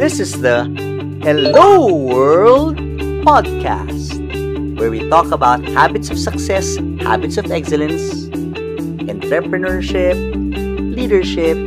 [0.00, 0.64] This is the
[1.20, 2.80] Hello World
[3.20, 4.16] podcast,
[4.80, 8.32] where we talk about habits of success, habits of excellence,
[9.12, 10.16] entrepreneurship,
[10.96, 11.60] leadership,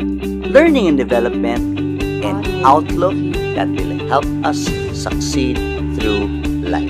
[0.50, 1.78] learning and development,
[2.26, 3.14] and outlook
[3.54, 4.66] that will help us
[4.98, 5.62] succeed
[6.02, 6.26] through
[6.66, 6.90] life.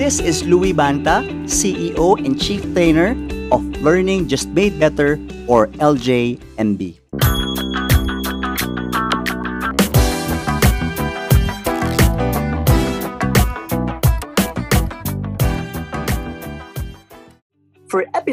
[0.00, 3.12] This is Louis Banta, CEO and Chief Trainer
[3.52, 7.05] of Learning Just Made Better or LJMB.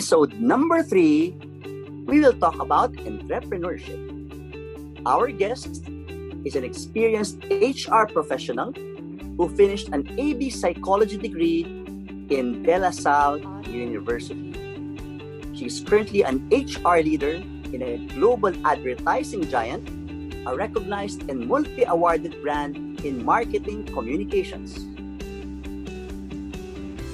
[0.04, 1.32] Episode number three,
[2.04, 3.96] we will talk about entrepreneurship.
[5.06, 5.80] Our guest
[6.44, 8.74] is an experienced HR professional
[9.40, 11.64] who finished an AB psychology degree
[12.28, 13.40] in De La Salle
[13.72, 14.52] University.
[15.56, 17.40] She is currently an HR leader
[17.72, 19.88] in a global advertising giant,
[20.46, 24.84] a recognized and multi awarded brand in marketing communications.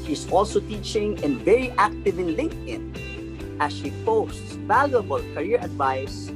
[0.10, 2.82] She's also teaching and very active in LinkedIn
[3.62, 6.34] as she posts valuable career advice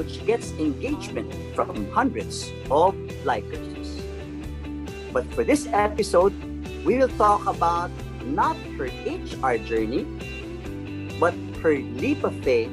[0.00, 2.96] which gets engagement from hundreds of
[3.28, 4.00] likers.
[5.12, 6.32] But for this episode,
[6.88, 7.92] we will talk about
[8.24, 10.08] not her HR journey,
[11.20, 12.72] but her leap of faith,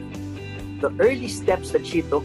[0.79, 2.23] the early steps that she took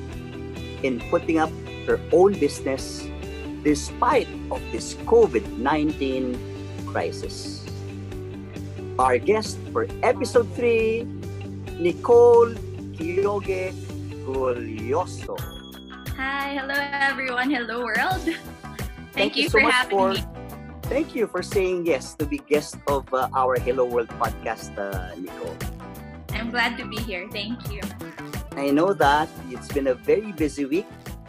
[0.87, 1.51] in putting up
[1.91, 3.11] her own business
[3.67, 6.39] despite of this COVID-19
[6.87, 7.64] crisis.
[8.99, 11.03] Our guest for episode 3,
[11.83, 12.55] Nicole
[12.95, 13.75] Quiogue
[14.23, 15.35] Golloso.
[16.15, 18.23] Hi, hello everyone, hello world.
[19.15, 20.23] Thank Thank, you you, so for having for- me.
[20.87, 25.17] Thank you for saying yes to be guest of uh, our Hello World podcast, uh,
[25.17, 25.57] Nicole.
[26.37, 27.27] I'm glad to be here.
[27.33, 27.81] Thank you.
[28.53, 30.87] I know that it's been a very busy week.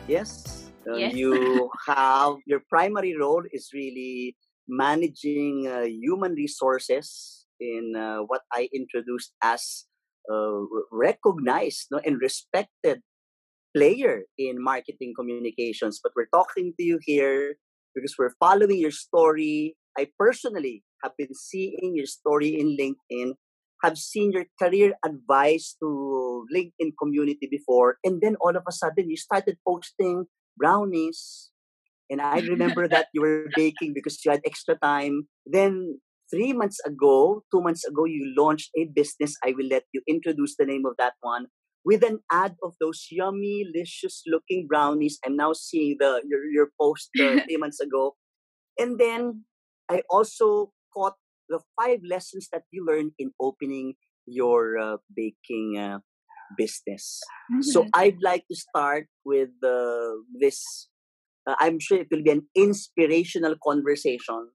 [0.07, 0.69] Yes.
[0.85, 1.15] Uh, Yes.
[1.15, 4.35] You have your primary role is really
[4.67, 9.85] managing uh, human resources in uh, what I introduced as
[10.31, 13.01] uh, r- recognized no, and respected
[13.75, 15.99] player in marketing communications.
[16.01, 17.55] But we're talking to you here
[17.93, 19.75] because we're following your story.
[19.97, 23.33] I personally have been seeing your story in LinkedIn
[23.83, 29.09] have seen your career advice to LinkedIn community before, and then all of a sudden
[29.09, 30.25] you started posting
[30.57, 31.51] brownies.
[32.09, 35.27] And I remember that you were baking because you had extra time.
[35.45, 35.99] Then
[36.31, 39.35] three months ago, two months ago, you launched a business.
[39.43, 41.47] I will let you introduce the name of that one
[41.83, 45.19] with an ad of those yummy, delicious looking brownies.
[45.25, 48.15] I'm now seeing the your, your post uh, three months ago.
[48.79, 49.45] And then
[49.89, 51.15] I also caught
[51.49, 55.99] the five lessons that you learned in opening your uh, baking uh,
[56.57, 57.21] business.
[57.61, 57.89] So Mhm.
[57.93, 60.89] I'd like to start with uh, this.
[61.47, 64.49] Uh, I'm sure it will be an inspirational conversation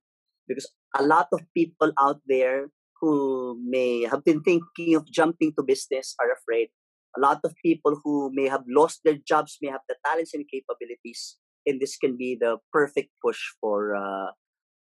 [0.48, 2.68] because a lot of people out there
[3.00, 6.68] who may have been thinking of jumping to business are afraid.
[7.16, 10.44] A lot of people who may have lost their jobs may have the talents and
[10.48, 11.36] capabilities,
[11.66, 14.30] and this can be the perfect push for uh,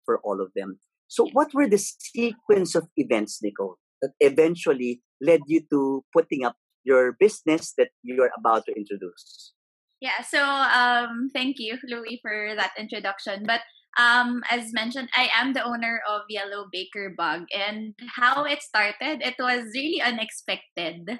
[0.06, 0.80] for all of them.
[1.08, 6.56] So, what were the sequence of events, Nicole, that eventually led you to putting up
[6.84, 9.54] your business that you are about to introduce?
[10.02, 13.44] Yeah, so um, thank you, Louis, for that introduction.
[13.46, 13.62] But
[13.98, 19.22] um, as mentioned, I am the owner of Yellow Baker Bug, and how it started,
[19.22, 21.20] it was really unexpected.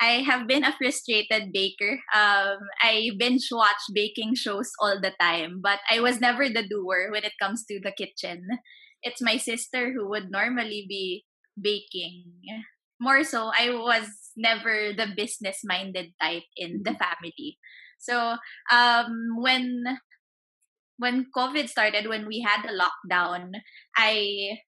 [0.00, 2.00] I have been a frustrated baker.
[2.14, 7.10] Um, I binge watch baking shows all the time, but I was never the doer
[7.12, 8.46] when it comes to the kitchen.
[9.02, 11.24] It's my sister who would normally be
[11.60, 12.24] baking.
[13.00, 17.58] More so, I was never the business minded type in the family.
[17.98, 18.36] So
[18.72, 19.84] um, when
[20.98, 23.52] when COVID started, when we had the lockdown,
[23.96, 24.58] I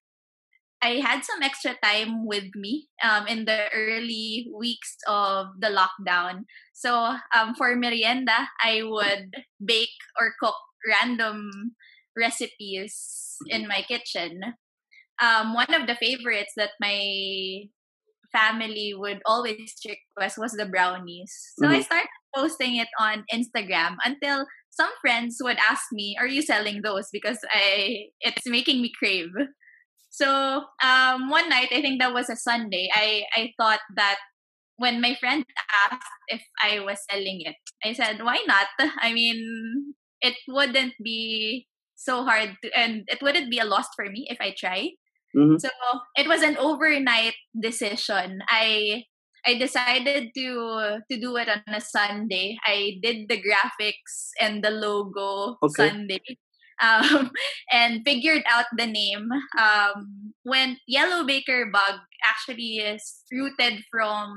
[0.83, 6.45] I had some extra time with me um, in the early weeks of the lockdown.
[6.75, 9.35] So um, for merienda, I would
[9.65, 10.55] bake or cook
[10.87, 11.75] random
[12.17, 14.41] recipes in my kitchen.
[15.23, 17.65] Um, one of the favorites that my
[18.33, 21.33] family would always request was the brownies.
[21.59, 21.83] So I Mhm.
[21.83, 24.47] started posting it on Instagram until
[24.77, 29.31] some friends would ask me, "Are you selling those?" Because I it's making me crave.
[30.11, 32.89] So um, one night, I think that was a Sunday.
[32.95, 34.19] I I thought that
[34.77, 35.45] when my friend
[35.91, 38.69] asked if I was selling it, I said, "Why not?"
[39.01, 44.07] I mean, it wouldn't be so hard to, and it wouldn't be a loss for
[44.11, 44.91] me if I try.
[45.37, 45.61] Mhm.
[45.61, 45.69] So
[46.17, 48.41] it was an overnight decision.
[48.49, 49.05] I
[49.47, 52.59] I decided to to do it on a Sunday.
[52.67, 55.89] I did the graphics and the logo Okay.
[55.89, 56.21] Sunday.
[56.77, 57.31] Um,
[57.73, 59.33] and figured out the name.
[59.57, 64.37] Um, when Yellow Baker Bug actually is rooted from,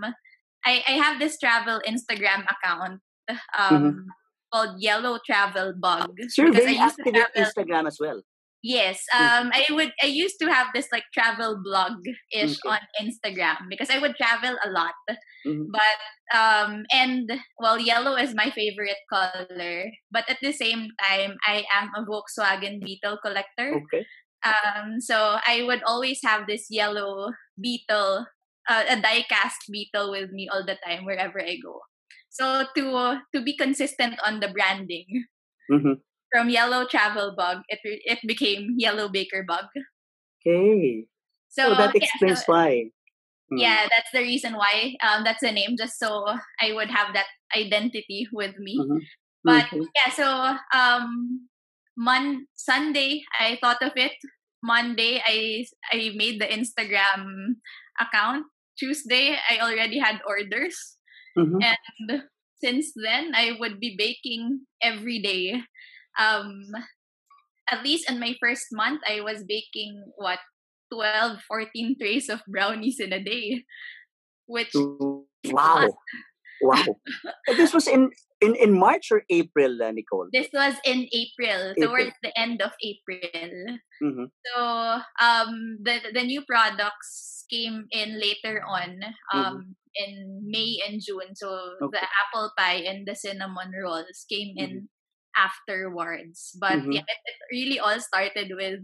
[0.63, 3.01] I, I have this travel Instagram account
[3.59, 4.07] um,
[4.53, 6.15] called Yellow Travel Bug.
[6.33, 8.21] Sure, because very I used to travel- Instagram as well.
[8.63, 9.33] Yes, Mm.
[9.41, 9.93] um, I would.
[10.03, 11.97] I used to have this like travel blog
[12.33, 12.69] ish Okay.
[12.69, 14.95] on Instagram because I would travel a lot.
[15.45, 15.71] Mhm.
[15.71, 15.99] But
[16.35, 17.29] um, and
[17.59, 19.91] well, yellow is my favorite color.
[20.11, 23.79] But at the same time, I am a Volkswagen Beetle collector.
[23.83, 24.07] Okay.
[24.45, 28.25] Um, so I would always have this yellow Beetle,
[28.69, 31.81] uh, a die-cast Beetle with me all the time wherever I go.
[32.29, 35.25] So to to be consistent on the branding,
[35.69, 36.01] Mhm.
[36.31, 39.65] From yellow travel bug it it became yellow baker bug
[40.45, 41.05] Okay.
[41.49, 42.91] so So, that yeah, explains so- why.
[43.51, 43.57] Mm.
[43.65, 46.21] yeah that's the reason why um that's the name just so
[46.61, 47.25] i would have that
[47.57, 49.01] identity with me Mhm.
[49.43, 49.81] but Okay.
[49.97, 50.27] yeah so
[50.77, 51.49] um
[51.97, 54.13] mon sunday i thought of it
[54.61, 57.57] monday i i made the instagram
[57.97, 58.45] account
[58.77, 60.77] tuesday i already had orders
[61.33, 61.57] Mhm.
[61.65, 62.21] and
[62.61, 65.57] since then i would be baking every day
[66.17, 66.65] um
[67.69, 70.39] at least in my first month i was baking what
[70.91, 73.63] 12 14 trays of brownies in a day
[74.47, 74.73] which
[75.47, 75.95] Wow.
[76.61, 76.99] Wow.
[77.55, 78.11] This was in,
[78.41, 80.27] in, in March or April, uh, Nicole?
[80.33, 81.87] this was in april, April.
[81.87, 84.27] towards the end of april Mhm.
[84.45, 84.55] so
[85.19, 88.99] um the the new products came in later on
[89.33, 94.87] um in may and june so the apple pie and the cinnamon rolls came in
[95.39, 96.99] afterwards but Mhm.
[96.99, 98.83] yeah it, it really all started with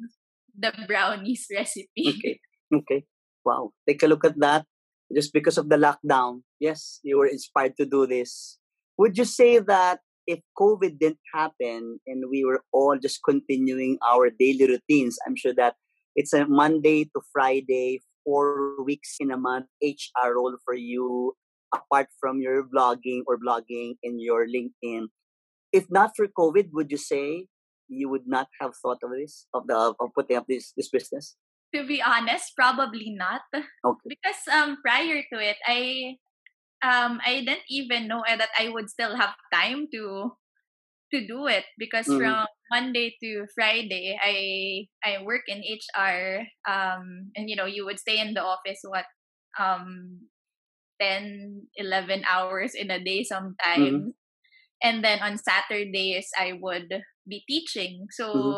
[0.58, 2.40] the brownies recipe Okay.
[2.74, 3.00] Okay.
[3.46, 3.72] Wow.
[3.88, 4.66] Take a look at that.
[5.14, 8.58] Just because of the lockdown, yes, you were inspired to do this.
[8.98, 14.32] Would you say that if COVID didn't happen and we were all just continuing our
[14.34, 15.76] daily routines, I'm sure that
[16.16, 21.34] it's a Monday to Friday, four weeks in a month HR role for you,
[21.70, 25.06] apart from your blogging or blogging in your LinkedIn.
[25.76, 27.48] If not for COVID, would you say
[27.92, 31.36] you would not have thought of this, of the of putting up this this business?
[31.74, 33.42] to be honest probably not
[33.86, 34.10] Okay.
[34.10, 36.16] because um prior to it i
[36.84, 40.32] um i didn't even know that i would still have time to
[41.14, 42.16] to do it because Mhm.
[42.16, 44.38] from monday to friday i
[45.06, 49.06] i work in hr um and you know you would stay in the office what
[49.60, 50.22] um
[51.02, 54.14] 10 11 hours in a day sometimes
[54.84, 56.90] and then on saturdays i would
[57.28, 58.56] be teaching so Mhm.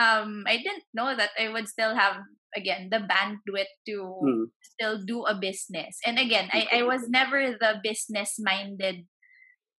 [0.00, 2.16] um i didn't know that i would still have
[2.56, 4.50] again the bandwidth to Mm.
[4.62, 9.06] still do a business and again I, I was never the business minded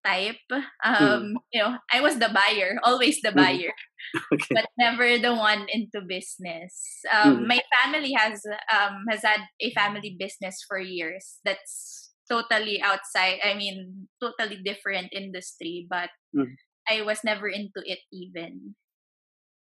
[0.06, 0.38] type
[1.00, 1.28] Mm.
[1.28, 3.34] um you know i was the buyer always the Mhm.
[3.34, 3.74] buyer
[4.34, 4.56] Okay.
[4.56, 7.48] but never the one into business um Mhm.
[7.48, 8.42] my family has
[8.74, 15.10] um has had a family business for years that's totally outside i mean totally different
[15.14, 16.56] industry but Mhm.
[16.90, 18.76] i was never into it even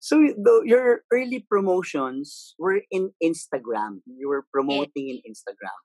[0.01, 4.01] So the, your early promotions were in Instagram.
[4.09, 5.77] You were promoting in Instagram.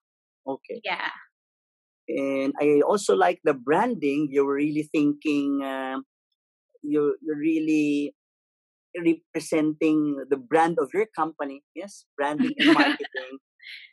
[0.47, 0.79] Okay.
[0.87, 1.11] yeah
[2.07, 4.29] And I also like the branding.
[4.31, 5.63] You were really thinking.
[5.65, 6.05] Um,
[6.85, 8.13] you you're really
[8.95, 11.63] representing the brand of your company.
[11.75, 13.39] Yes, branding and marketing.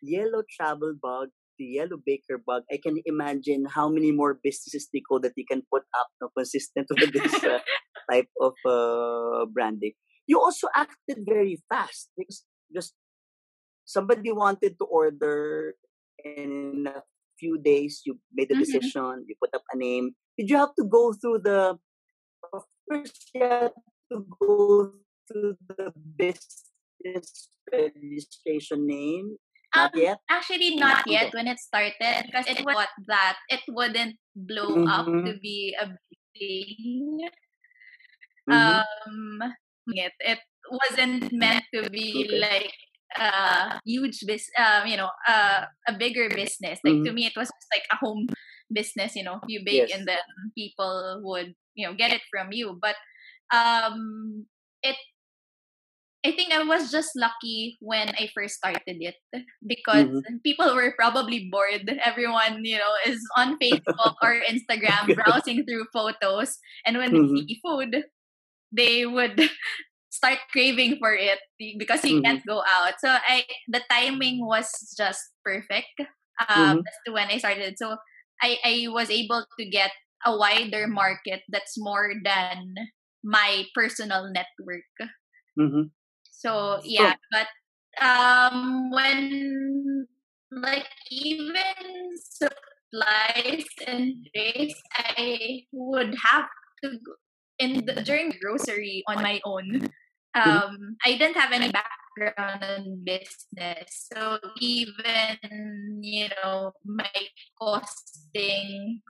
[0.02, 1.28] Yellow travel bug,
[1.62, 2.66] the yellow baker bug.
[2.66, 6.90] I can imagine how many more businesses Nico that you can put up no, consistent
[6.90, 7.62] with this uh,
[8.10, 9.94] type of uh, branding.
[10.26, 12.42] You also acted very fast because
[12.74, 12.94] just
[13.86, 15.74] somebody wanted to order
[16.24, 17.02] and in a
[17.38, 18.64] few days you made the Mhm.
[18.66, 20.14] decision, you put up a name.
[20.38, 21.78] Did you have to go through the
[22.88, 23.70] first you
[24.10, 24.92] to go
[25.26, 29.38] through the business registration name?
[29.74, 30.20] Not Um, yet?
[30.30, 35.26] Actually, not yet when it started because it was that it wouldn't blow up Mhm.
[35.26, 37.28] to be a big thing.
[38.46, 38.82] Mhm.
[39.06, 39.40] Um,
[39.92, 40.38] it it
[40.70, 42.40] wasn't meant to be Okay.
[42.40, 42.72] like
[43.18, 47.48] a huge bus um you know uh, a bigger business like to me it was
[47.48, 48.26] just like a home
[48.72, 49.92] business you know you bake Yes.
[49.92, 50.18] and then
[50.56, 52.96] people would you know get it from you but
[53.54, 54.46] um
[54.82, 54.96] it
[56.24, 59.16] I think I was just lucky when I first started it
[59.66, 60.06] because
[60.44, 61.88] people were probably bored.
[62.04, 66.58] Everyone, you know, is on Facebook or Instagram browsing through photos.
[66.86, 67.46] And when Mhm.
[67.46, 68.04] they see food,
[68.72, 69.40] they would
[70.10, 71.38] start craving for it
[71.78, 72.22] because you Mhm.
[72.24, 72.94] can't go out.
[73.00, 75.94] So I the timing was just perfect.
[76.48, 76.84] Um, Mhm.
[76.84, 77.74] That's when I started.
[77.78, 77.96] So
[78.42, 79.92] I, I was able to get
[80.26, 82.74] a wider market that's more than
[83.24, 85.10] my personal network.
[85.56, 85.90] Mhm.
[86.42, 87.48] So yeah, but
[88.02, 90.06] um when
[90.50, 96.48] like even supplies and drinks, I would have
[96.82, 97.12] to go
[97.58, 99.88] in the, during grocery on my own.
[100.34, 107.10] Um, I didn't have any background in business, so even you know my
[107.60, 109.00] costings,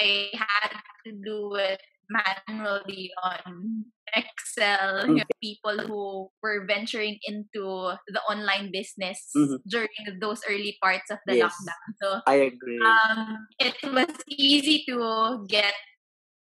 [0.00, 0.72] I had
[1.06, 1.80] to do it
[2.10, 5.06] manually on Excel.
[5.08, 9.60] You know, people who were venturing into the online business Mhm.
[9.66, 11.52] during those early parts of the Yes.
[11.54, 11.86] lockdown.
[12.02, 12.80] So I agree.
[12.82, 15.74] um, it was easy to get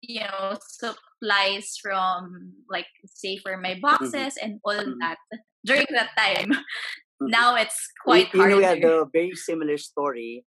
[0.04, 5.00] you know supplies from like say for my boxes and all Mhm.
[5.00, 5.16] that
[5.64, 6.50] during that time.
[7.22, 7.30] Mhm.
[7.30, 8.82] Now it's quite you know, we harder.
[8.82, 10.44] had a very similar story.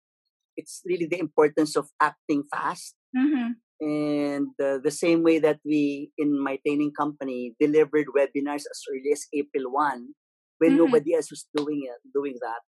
[0.56, 2.96] It's really the importance of acting fast.
[3.14, 3.60] Mhm.
[3.82, 9.12] And uh, the same way that we, in my training company, delivered webinars as early
[9.12, 10.16] as April 1,
[10.60, 10.78] when Mhm.
[10.78, 12.62] nobody else was doing it, doing that,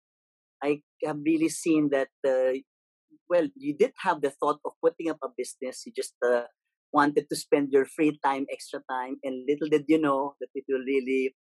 [0.63, 2.55] I have really seen that, uh,
[3.29, 5.85] well, you did have the thought of putting up a business.
[5.87, 6.45] You just uh,
[6.93, 10.65] wanted to spend your free time, extra time, and little did you know that it
[10.69, 11.35] will really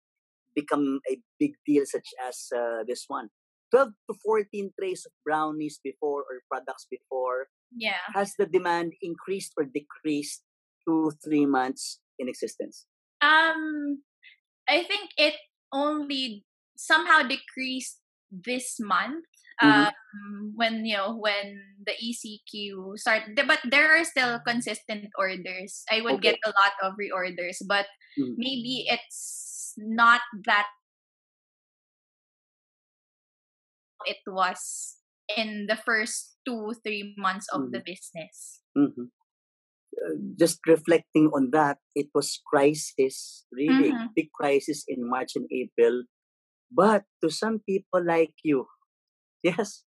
[0.54, 3.30] become a big deal, such as uh, this one.
[3.72, 8.00] 12 to 14 trays of brownies before or products before Yeah.
[8.14, 10.44] has the demand increased or decreased
[10.86, 12.86] two three months in existence
[13.20, 14.02] Um,
[14.68, 15.34] I think it
[15.72, 16.44] only
[16.76, 18.00] somehow decreased
[18.30, 19.24] this month.
[19.62, 19.92] Mhm.
[20.16, 25.84] Um, when you know when the ECQ started, but there are still consistent orders.
[25.92, 26.22] I would Okay.
[26.22, 27.86] get a lot of reorders, but
[28.16, 28.36] Mhm.
[28.36, 30.66] maybe it's not that
[34.04, 34.96] it was
[35.36, 38.60] in the first two three months of the business.
[38.76, 39.10] Mhm.
[39.92, 44.08] Uh, just reflecting on that it was crisis really Mhm.
[44.16, 46.08] big crisis in march and april
[46.72, 48.64] but to some people like you
[49.44, 49.84] yes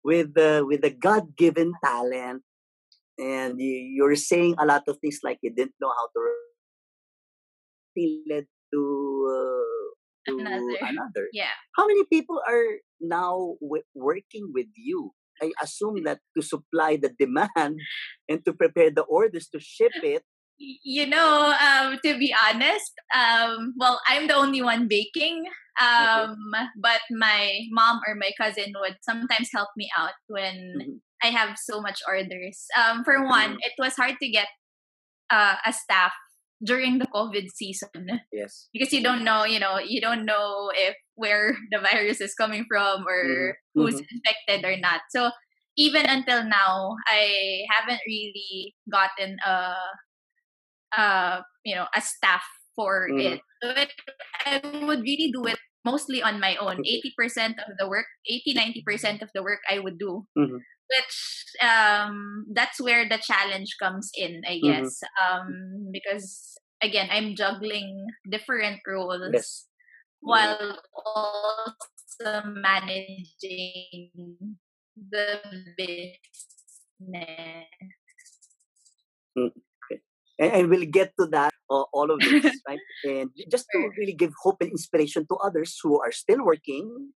[0.00, 2.40] with the with the god-given talent
[3.20, 6.20] and you, you're saying a lot of things like you didn't know how to
[8.28, 8.82] led to
[9.28, 9.65] uh,
[10.28, 10.78] to Another.
[10.82, 11.54] another Yeah.
[11.76, 17.10] how many people are now w- working with you i assume that to supply the
[17.18, 17.50] demand
[18.28, 20.22] and to prepare the orders to ship it
[20.58, 25.44] you know um to be honest um well i'm the only one baking
[25.80, 26.36] um
[26.80, 30.96] but my mom or my cousin would sometimes help me out when Mhm.
[31.22, 34.48] i have so much orders um for one it was hard to get
[35.30, 36.12] uh, a staff
[36.64, 38.20] during the covid season.
[38.32, 38.68] Yes.
[38.72, 42.64] Because you don't know you know you don't know if where the virus is coming
[42.68, 43.76] from or Mhm.
[43.76, 45.02] who's infected or not.
[45.10, 45.30] So
[45.76, 49.76] even until now i haven't really gotten a
[50.96, 52.44] uh you know a staff
[52.76, 53.20] for Mhm.
[53.20, 53.40] it.
[53.62, 53.90] So it,
[54.46, 56.80] i would really do it mostly on my own.
[56.84, 60.60] 80% of the work 80 90% of the work i would do Mhm.
[60.90, 61.16] Which
[61.62, 64.62] um that's where the challenge comes in i Mhm.
[64.62, 65.02] guess.
[65.20, 69.66] Um because again i'm juggling different roles yes.
[70.20, 74.10] While also managing
[74.98, 75.38] the
[75.76, 76.18] business.
[80.38, 82.80] And, and we'll get to that uh, all of this right?
[83.04, 87.12] And just to really give hope and inspiration to others who are still working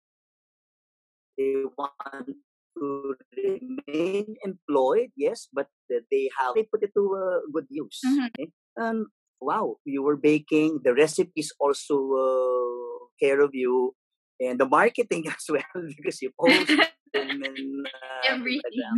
[1.38, 2.34] they want
[2.78, 8.26] to remain employed yes but they have they put it to uh, good use Mhm.
[8.30, 8.48] okay?
[8.80, 9.06] um
[9.40, 13.94] wow you were baking the recipes also uh, care of you
[14.40, 16.70] and the marketing as well because you post
[17.14, 18.94] and uh, everything.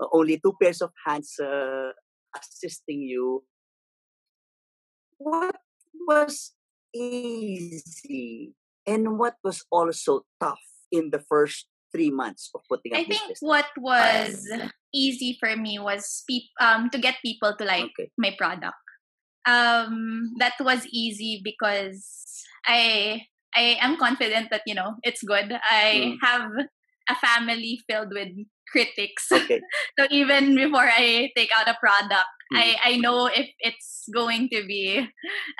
[0.00, 1.90] Uh, only two pairs of hands uh,
[2.36, 3.42] assisting you.
[5.18, 5.56] What
[6.06, 6.54] was
[6.94, 8.54] easy
[8.86, 13.20] and what was also tough in the first three months of putting up I think
[13.22, 13.38] business?
[13.40, 14.46] what was
[14.94, 18.10] easy for me was peop- um to get people to like okay.
[18.18, 18.76] my product.
[19.46, 22.04] Um that was easy because
[22.66, 23.22] I
[23.56, 25.52] I am confident that you know it's good.
[25.70, 26.16] I Mm.
[26.22, 26.50] have
[27.08, 28.28] a family filled with
[28.70, 29.32] critics.
[29.32, 29.60] Okay.
[29.98, 32.56] so even before I take out a product, Mm.
[32.64, 35.04] I I know if it's going to be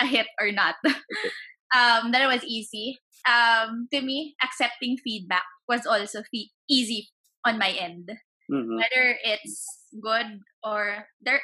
[0.01, 0.77] a hit or not.
[1.77, 2.97] um that was easy.
[3.27, 7.09] Um to me accepting feedback was also fe- easy
[7.45, 8.11] on my end
[8.51, 8.79] Mhm.
[8.79, 11.41] whether it's good or there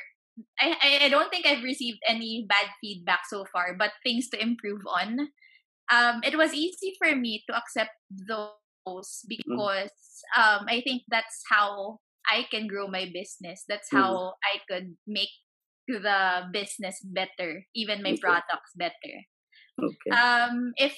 [0.61, 4.83] I, I don't think I've received any bad feedback so far, but things to improve
[4.87, 5.29] on.
[5.93, 8.51] Um, it was easy for me to accept those
[8.87, 9.91] posts because
[10.37, 12.01] um, I think that's how
[12.31, 13.65] I can grow my business.
[13.69, 15.31] That's how I could make
[15.89, 18.21] the business better, even my Okay.
[18.21, 19.15] products better.
[19.79, 20.11] Okay.
[20.11, 20.97] Um, if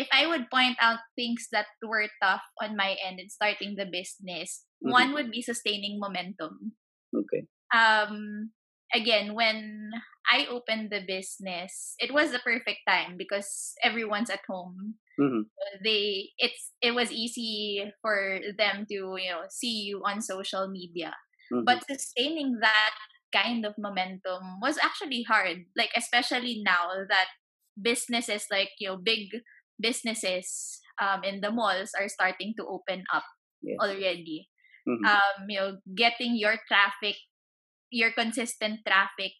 [0.00, 3.86] if I would point out things that were tough on my end in starting the
[3.86, 4.90] business, Mhm.
[4.90, 6.76] one would be sustaining momentum.
[7.14, 7.46] Okay.
[7.74, 8.52] Um,
[8.94, 9.90] again, when
[10.30, 14.96] I opened the business, it was the perfect time because everyone's at home.
[15.18, 15.50] Mhm.
[15.84, 21.14] They it's it was easy for them to you know see you on social media
[21.52, 21.64] Mhm.
[21.66, 22.94] but sustaining that
[23.32, 27.28] kind of momentum was actually hard like especially now that
[27.80, 29.28] businesses like you know big
[29.80, 33.24] businesses um, in the malls are starting to open up
[33.62, 33.80] Yes.
[33.80, 34.48] already
[34.86, 35.06] Mhm.
[35.06, 37.16] um you know getting your traffic
[37.90, 39.32] your consistent traffic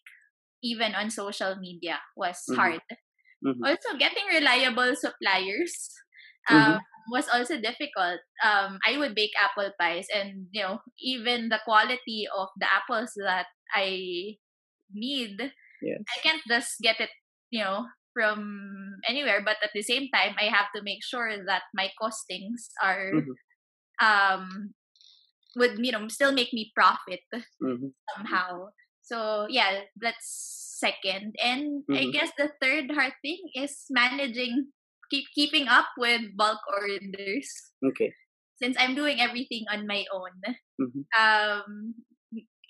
[0.63, 2.55] even on social media was Mhm.
[2.55, 2.81] hard
[3.41, 3.65] Mhm.
[3.65, 5.89] also getting reliable suppliers
[6.49, 6.77] Mhm.
[6.77, 6.81] um,
[7.11, 12.27] was also difficult um, i would bake apple pies and you know even the quality
[12.35, 14.35] of the apples that i
[14.93, 15.39] need
[15.81, 16.05] Yes.
[16.15, 17.09] i can't just get it
[17.51, 21.63] you know from anywhere but at the same time i have to make sure that
[21.73, 23.35] my costings are Mhm.
[24.01, 24.73] um
[25.55, 27.21] would you know still make me profit
[27.59, 27.91] Mhm.
[28.15, 28.69] somehow.
[29.01, 31.35] So yeah, that's second.
[31.43, 32.11] And I Mhm.
[32.11, 34.71] guess the third hard thing is managing
[35.09, 37.49] keep keeping up with bulk orders.
[37.83, 38.15] Okay.
[38.61, 40.31] Since I'm doing everything on my own,
[40.79, 41.03] Mhm.
[41.17, 41.95] um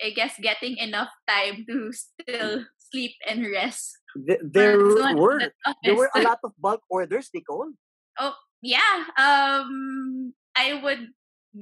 [0.02, 3.98] I guess getting enough time to still sleep and rest.
[4.16, 4.76] Th- There
[5.14, 5.40] were
[5.84, 7.72] there were a lot of bulk orders, Nicole.
[8.18, 9.06] Oh yeah.
[9.18, 11.12] Um I would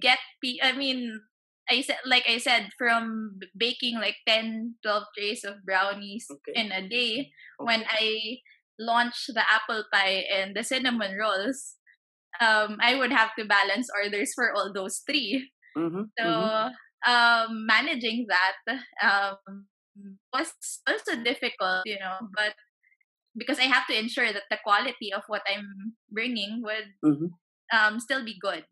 [0.01, 1.21] get pe- I mean
[1.71, 6.55] I said like I said from baking like 10 12 trays of brownies Okay.
[6.59, 8.39] in a day when I
[8.79, 11.77] launched the apple pie and the cinnamon rolls
[12.41, 16.11] um I would have to balance orders for all those three Mhm.
[16.19, 16.73] so Mhm.
[17.07, 18.59] um managing that
[19.03, 19.67] um
[20.33, 20.53] was
[20.89, 22.55] also difficult you know but
[23.37, 27.31] because I have to ensure that the quality of what I'm bringing would Mhm.
[27.73, 28.65] um still be good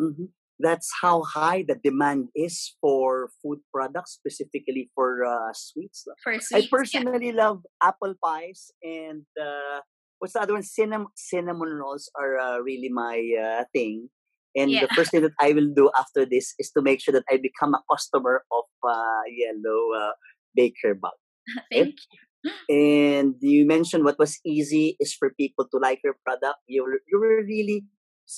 [0.00, 0.32] Mhm.
[0.58, 6.06] That's how high the demand is for food products, specifically for uh, sweets.
[6.22, 6.68] for I sweets.
[6.70, 6.70] yeah.
[6.70, 9.80] personally love apple pies and uh,
[10.18, 10.62] what's the other one?
[10.62, 14.08] Cinnamon cinnamon rolls are uh, really my uh, thing.
[14.54, 14.86] And Yeah.
[14.86, 17.38] the first thing that I will do after this is to make sure that I
[17.42, 20.12] become a customer of uh, Yellow uh,
[20.54, 21.16] Baker Bug.
[21.72, 22.18] Thank you.
[22.68, 26.58] And you mentioned what was easy is for people to like your product.
[26.66, 27.86] You were, you were really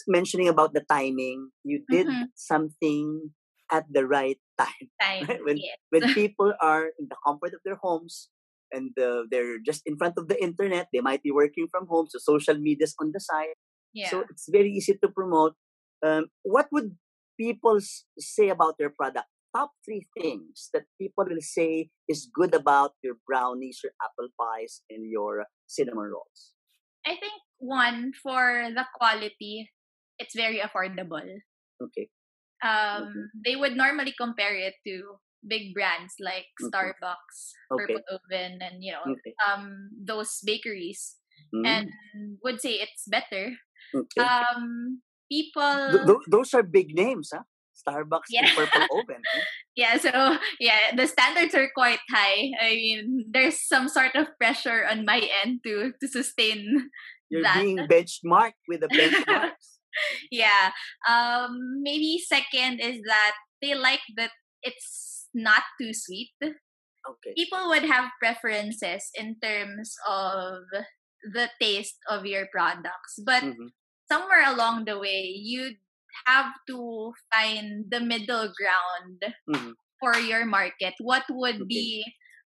[0.09, 1.50] mentioning about the timing.
[1.64, 2.29] You did Mhm.
[2.37, 3.33] something
[3.72, 4.88] at the right time.
[5.00, 5.24] time.
[5.29, 5.79] Right, when- yes.
[5.88, 8.29] When people are in the comfort of their homes
[8.72, 12.07] and uh, they're just in front of the internet, they might be working from home,
[12.12, 13.57] so social media's on the side.
[13.94, 14.11] yeah.
[14.11, 15.55] So it's very easy to promote.
[16.05, 16.98] Um, what would
[17.40, 19.31] people s- say about their product?
[19.54, 24.82] Top three things that people will say is good about your brownies, your apple pies,
[24.90, 26.52] and your cinnamon rolls.
[27.06, 29.70] I think one for the quality,
[30.18, 31.22] it's very affordable.
[31.80, 32.08] Okay.
[32.64, 36.70] Um, they would normally compare it to big brands like Okay.
[36.72, 37.38] Starbucks,
[37.70, 37.94] Okay.
[37.94, 39.34] Purple Oven, and you know, Okay.
[39.46, 41.16] um, those bakeries,
[41.54, 41.86] Mm, and
[42.42, 43.52] would say it's better.
[43.94, 44.22] okay.
[44.22, 45.92] Um, people.
[46.06, 47.44] Th- those are big names, huh?
[47.87, 48.55] Starbucks and Yeah.
[48.57, 49.20] Purple Oven.
[49.37, 49.40] eh?
[49.77, 50.11] yeah so
[50.61, 55.20] yeah the standards are quite high i mean there's some sort of pressure on my
[55.44, 56.90] end to to sustain
[57.31, 59.79] You're that being benchmarked with the benchmarks.
[60.31, 60.73] yeah
[61.09, 64.31] um maybe second is that they like that
[64.62, 66.33] it's not too sweet
[67.05, 67.37] Okay.
[67.37, 70.64] people would have preferences in terms of
[71.37, 73.77] the taste of your products but Mhm.
[74.09, 75.77] somewhere along the way you
[76.27, 79.74] have to find the middle ground Mhm.
[80.00, 81.66] for your market what would Okay.
[81.68, 82.05] be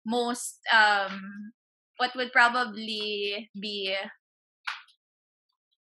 [0.06, 1.52] most um
[1.98, 3.94] what would probably be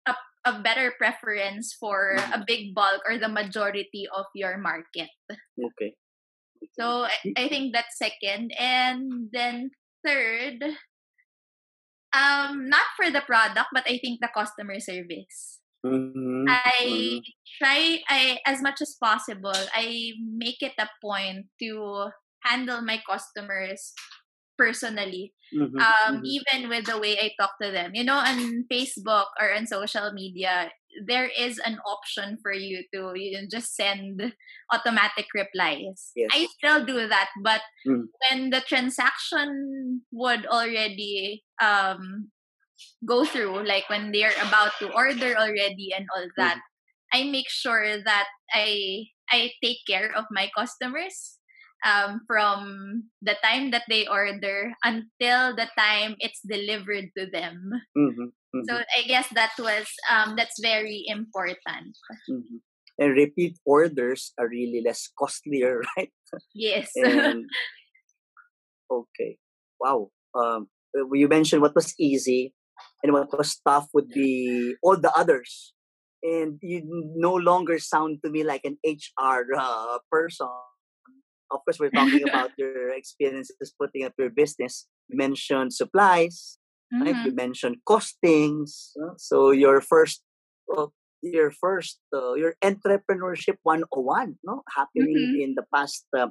[0.05, 0.13] a,
[0.45, 2.41] a better preference for Mhm.
[2.41, 5.09] a big bulk or the majority of your market
[5.57, 5.95] Okay.
[6.73, 9.71] so I, I think that's second and then
[10.05, 10.63] third
[12.13, 16.61] um not for the product but i think the customer service Mhm.
[16.77, 17.21] I
[17.59, 22.09] try I as much as possible I make it a point to
[22.43, 23.93] handle my customers
[24.57, 25.85] personally Mhm.
[25.85, 26.25] um Mhm.
[26.25, 30.11] even with the way I talk to them you know on Facebook or on social
[30.13, 30.71] media
[31.07, 34.33] there is an option for you to you know, just send
[34.73, 36.33] automatic replies Yes.
[36.33, 38.09] I still do that but Mm.
[38.29, 42.31] when the transaction would already um
[43.05, 46.59] go through like when they're about to order already and all that
[47.13, 51.37] I make sure that I I take care of my customers
[51.85, 57.71] um, from the time that they order until the time it's delivered to them.
[57.97, 58.33] Mm-hmm.
[58.55, 58.65] Mm-hmm.
[58.67, 61.97] So I guess that was um, that's very important.
[62.29, 62.57] mm-hmm.
[62.99, 66.11] And repeat orders are really less costlier, right?
[66.53, 66.91] Yes.
[66.99, 67.45] And
[68.91, 69.37] okay,
[69.79, 70.09] wow.
[70.35, 70.67] Um,
[71.13, 72.53] you mentioned what was easy,
[73.03, 75.73] and what was tough would be all the others.
[76.23, 76.83] And you
[77.15, 80.47] no longer sound to me like an HR uh, person.
[81.51, 84.87] Of course, we're talking about your experiences putting up your business.
[85.07, 86.57] You mentioned supplies,
[87.01, 87.15] right?
[87.15, 87.25] Mhm.
[87.25, 88.93] You mentioned costings.
[89.01, 90.21] uh, So your first,
[90.75, 90.87] uh,
[91.21, 95.41] your first, uh, your entrepreneurship 101, no, happening Mhm.
[95.43, 96.29] in the past uh,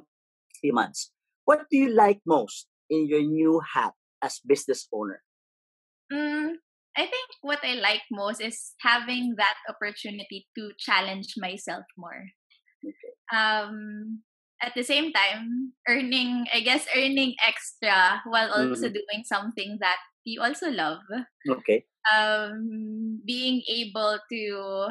[0.59, 1.11] three months.
[1.45, 5.21] What do you like most in your new hat as business owner?
[6.13, 6.57] Mm,
[6.95, 12.25] I think what I like most is having that opportunity to challenge myself more.
[12.83, 13.13] Okay.
[13.33, 14.23] Um,
[14.61, 18.89] at the same time, earning, I guess, earning extra while also Mhm.
[18.89, 21.01] doing something that you also love.
[21.49, 21.87] Okay.
[22.09, 24.87] Um, being able to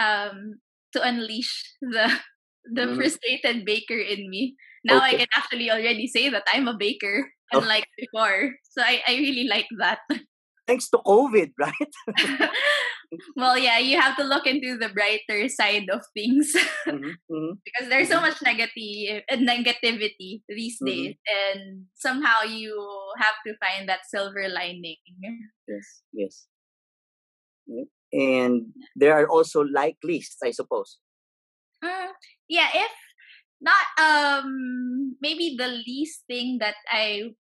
[0.00, 0.60] um
[0.92, 2.08] to unleash the
[2.74, 2.92] the Mhm.
[2.94, 4.56] frustrated baker in me.
[4.84, 5.16] Now I Okay.
[5.16, 7.32] can actually already say that I'm a baker.
[7.52, 8.52] Unlike before.
[8.70, 10.00] So I, I really like that.
[10.66, 11.92] Thanks to COVID, right?
[13.36, 16.54] well, yeah, you have to look into the brighter side of things
[16.86, 17.52] Mhm, mhm.
[17.64, 18.26] because there's so Mhm.
[18.30, 20.86] much negative uh, negativity these Mhm.
[20.86, 22.72] days, and somehow you
[23.18, 25.02] have to find that silver lining.
[25.66, 26.02] Yes.
[26.12, 26.34] Yes.
[28.12, 30.98] And there are also like lists, I suppose.
[31.82, 32.12] Mm,
[32.48, 32.92] yeah, if
[33.60, 37.32] not, um, maybe the least thing that I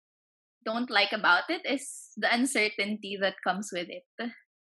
[0.65, 4.05] don't like about it is the uncertainty that comes with it.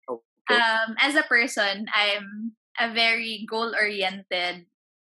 [0.08, 0.62] Okay.
[0.62, 4.66] um as a person i'm a very goal oriented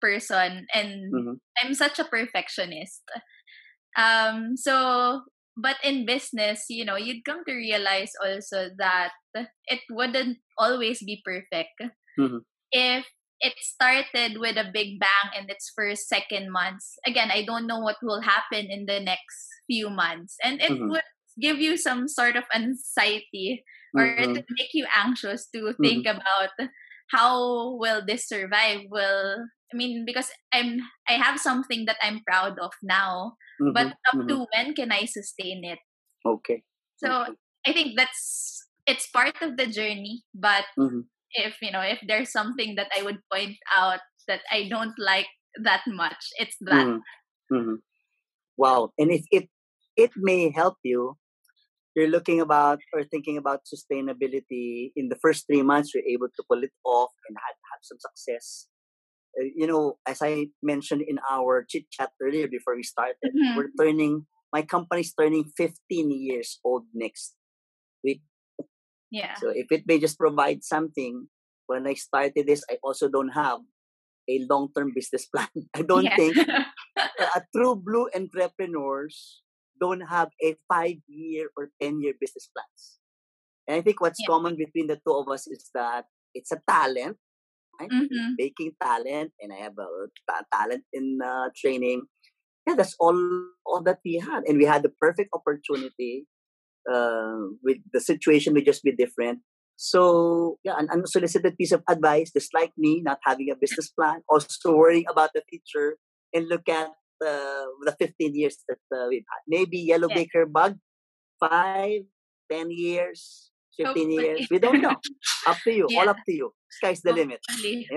[0.02, 1.40] person and Mhm.
[1.62, 3.04] i'm such a perfectionist
[3.98, 5.22] um so
[5.58, 9.12] but in business you know you'd come to realize also that
[9.68, 11.82] it wouldn't always be perfect
[12.18, 12.46] Mhm.
[12.72, 13.06] if
[13.40, 17.80] it started with a big bang in its first second months again i don't know
[17.80, 20.90] what will happen in the next few months and it Mhm.
[20.90, 21.04] would
[21.40, 23.64] give you some sort of anxiety
[23.98, 24.36] or it Mhm.
[24.36, 26.50] would make you anxious to think about
[27.12, 32.58] how will this survive will i mean because i'm i have something that i'm proud
[32.60, 33.34] of now
[33.72, 33.94] but Mhm.
[34.10, 35.80] up to when can i sustain it
[36.26, 36.64] Okay.
[36.96, 37.38] so Okay.
[37.68, 41.08] i think that's it's part of the journey but Mhm.
[41.34, 45.28] If you know if there's something that i would point out that i don't like
[45.64, 47.02] that much it's that Mhm.
[47.52, 47.78] Mhm.
[48.58, 48.92] Wow.
[48.98, 49.50] And if it
[49.98, 51.18] it may help you,
[51.96, 56.44] you're looking about or thinking about sustainability in the first three months, you're able to
[56.50, 58.68] pull it off and have, have some success.
[59.40, 63.56] Uh, you know, as I mentioned in our chit chat earlier before we started, Mhm.
[63.58, 67.36] we're turning my company's turning 15 years old next
[68.04, 68.22] week.
[69.12, 71.28] Yeah So if it may just provide something,
[71.68, 73.60] when I started this, I also don't have
[74.30, 75.52] a long-term business plan.
[75.76, 76.16] I don't yeah.
[76.16, 76.36] think
[77.38, 79.42] a true blue entrepreneurs
[79.80, 83.00] don't have a five-year or ten-year business plans.
[83.68, 84.32] And I think what's Yeah.
[84.32, 87.18] common between the two of us is that it's a talent,
[87.80, 87.92] right?
[87.92, 88.36] Mhm.
[88.38, 89.88] Baking talent, and I have a
[90.28, 92.08] ta- talent in uh, training.
[92.68, 93.16] Yeah, that's all
[93.66, 96.28] all that we had, and we had the perfect opportunity.
[96.88, 99.40] Uh, with the situation would just be different.
[99.76, 104.24] So yeah, an unsolicited piece of advice, just like me, not having a business plan,
[104.30, 105.98] also worrying about the future,
[106.34, 106.88] and look at
[107.22, 109.42] uh, the 15 years that uh, we've had.
[109.48, 110.16] Maybe Yellow Yeah.
[110.16, 110.78] Baker Bug,
[111.40, 112.02] five,
[112.52, 114.48] 10 years, 15 years.
[114.50, 114.96] We don't know.
[115.48, 115.88] Up to you.
[115.98, 116.54] All up to you.
[116.70, 117.40] Sky's the limit.
[117.50, 117.88] Hopefully.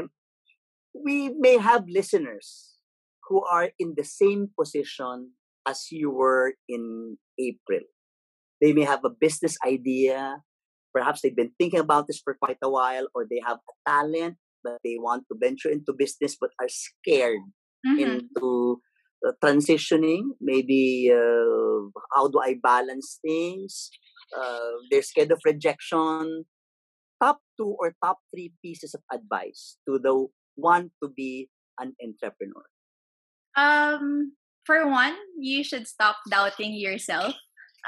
[0.94, 2.76] We may have listeners
[3.28, 5.32] who are in the same position
[5.66, 7.80] as you were in April.
[8.60, 10.42] They may have a business idea.
[10.92, 14.36] Perhaps they've been thinking about this for quite a while, or they have a talent
[14.62, 17.40] but they want to venture into business but are scared
[17.86, 18.28] Mhm.
[18.28, 18.82] into
[19.26, 20.36] uh, transitioning.
[20.40, 23.90] Maybe uh, how do I balance things?
[24.36, 26.44] Uh, they're scared of rejection.
[27.20, 32.64] Top two or top three pieces of advice to the one to be an entrepreneur.
[33.56, 37.34] Um, for one, you should stop doubting yourself.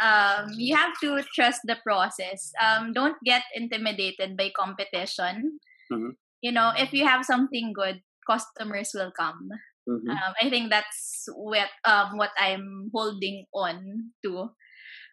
[0.00, 2.52] Um, you have to trust the process.
[2.60, 5.58] Um, don't get intimidated by competition.
[5.92, 6.16] Mhm.
[6.40, 9.50] You know, if you have something good, customers will come.
[9.88, 10.08] Mhm.
[10.10, 14.54] Um, I think that's what um what I'm holding on to.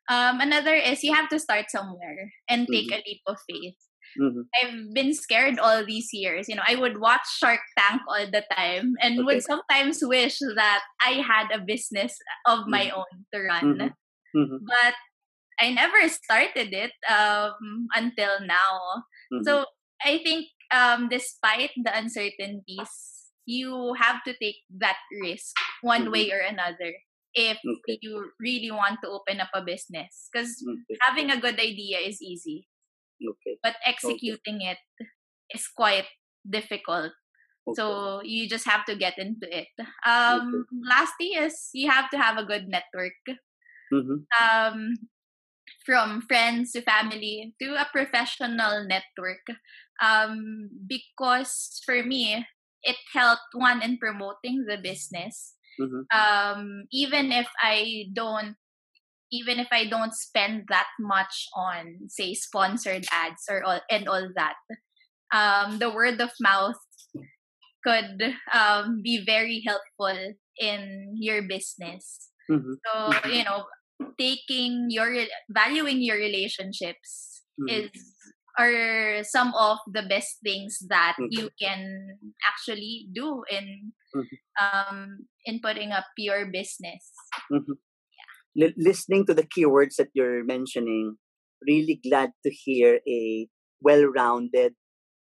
[0.09, 3.77] Um, another is you have to start somewhere and take a leap of faith.
[4.17, 4.45] Mhm.
[4.57, 6.49] I've been scared all these years.
[6.49, 10.81] You know, I would watch Shark Tank all the time and would sometimes wish that
[11.05, 13.77] I had a business of my own to run.
[14.35, 14.59] Mhm.
[14.59, 14.59] Mhm.
[14.67, 14.95] But
[15.59, 19.03] I never started it um, until now.
[19.31, 19.43] Mhm.
[19.43, 19.65] So
[20.03, 22.91] I think um, despite the uncertainties,
[23.45, 26.11] you have to take that risk one Mhm.
[26.11, 26.93] way or another
[27.33, 27.97] if Okay.
[28.01, 30.29] you really want to open up a business.
[30.31, 30.97] Because Okay.
[31.01, 32.67] having a good idea is easy,
[33.21, 33.57] Okay.
[33.63, 34.79] but executing it
[35.53, 36.07] is quite
[36.47, 37.13] difficult.
[37.75, 39.69] So you just have to get into it.
[40.05, 43.13] Um, Lastly, is you have to have a good network
[43.91, 44.25] Mhm.
[44.39, 44.95] um,
[45.85, 49.45] from friends to family to a professional network.
[50.01, 52.45] Um, because for me,
[52.83, 55.55] it helped one in promoting the business.
[55.79, 56.05] Mhm.
[56.13, 58.55] Um, even if I don't,
[59.31, 64.29] even if I don't spend that much on, say, sponsored ads or all and all
[64.35, 64.57] that,
[65.33, 66.77] um, the word of mouth
[67.83, 72.29] could um, be very helpful in your business.
[72.49, 72.75] Mhm.
[72.85, 73.65] So, you know,
[74.17, 75.11] taking your
[75.49, 77.89] valuing your relationships Mhm.
[77.89, 77.91] is
[78.59, 81.31] are some of the best things that Okay.
[81.31, 84.37] you can actually do in Mhm.
[84.59, 84.99] um
[85.45, 87.13] in putting up your business.
[87.51, 87.79] Mhm.
[88.55, 91.15] Li- listening to the keywords that you're mentioning,
[91.63, 93.47] really glad to hear a
[93.79, 94.75] well-rounded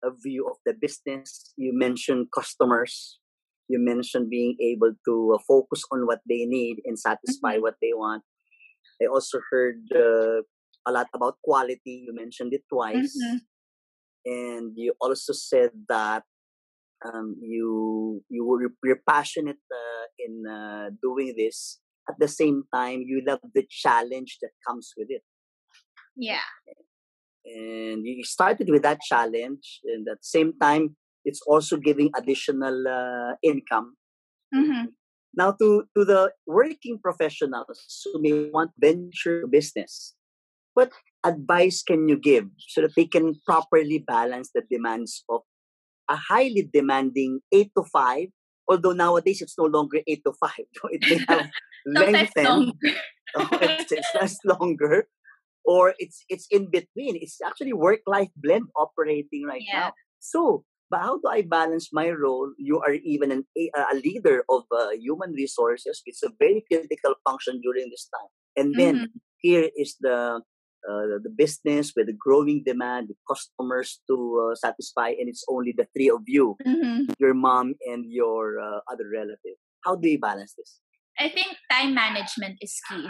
[0.03, 1.51] uh, view of the business.
[1.57, 3.19] You mentioned customers.
[3.67, 7.91] You mentioned being able to uh, focus on what they need and satisfy what they
[7.97, 8.23] want.
[9.01, 10.41] I also heard uh,
[10.87, 12.05] a lot about quality.
[12.07, 13.39] You mentioned it twice, Mhm.
[14.25, 16.23] and you also said that
[17.05, 21.79] um, you you were you're passionate uh, in uh, doing this.
[22.09, 25.23] At the same time, you love the challenge that comes with it,
[26.15, 26.45] Yeah.
[27.45, 29.79] and you started with that challenge.
[29.83, 33.95] And at the same time, it's also giving additional uh, income.
[34.53, 34.93] Mhm.
[35.35, 40.15] Now, to to the working professionals who may want venture business,
[40.73, 40.91] what
[41.23, 45.41] advice can you give so that they can properly balance the demands of
[46.09, 48.29] a highly demanding eight to five?
[48.67, 51.49] Although nowadays it's no longer eight to five, it may have
[51.85, 52.47] lengthened.
[52.47, 52.95] longer.
[53.37, 55.09] Oh, it's, it's less longer,
[55.65, 57.19] or it's it's in between.
[57.19, 59.91] It's actually work life blend operating right Yeah.
[59.91, 59.93] now.
[60.23, 60.63] So,
[60.95, 62.53] but how do I balance my role?
[62.57, 66.01] You are even an, a, a leader of uh, human resources.
[66.05, 68.31] It's a very critical function during this time.
[68.55, 69.11] And then Mhm.
[69.43, 70.39] here is the
[70.87, 75.73] uh, the business with the growing demand, with customers to uh, satisfy, and it's only
[75.75, 77.09] the three of you, Mhm.
[77.17, 79.57] your mom and your uh, other relative.
[79.83, 80.79] How do you balance this?
[81.19, 83.09] I think time management is key.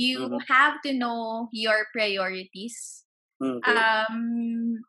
[0.00, 0.40] You Mhm.
[0.48, 3.04] have to know your priorities.
[3.40, 3.76] Okay.
[3.76, 4.80] um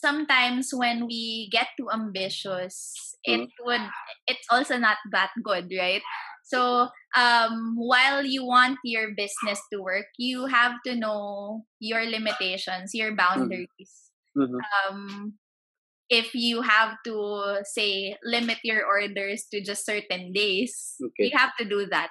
[0.00, 3.82] sometimes when we get too ambitious it would
[4.26, 6.02] it's also not that good right
[6.44, 12.92] so um while you want your business to work you have to know your limitations
[12.94, 14.66] your boundaries Mhm.
[14.84, 15.34] um
[16.10, 21.30] if you have to say limit your orders to just certain days Okay.
[21.30, 22.10] you have to do that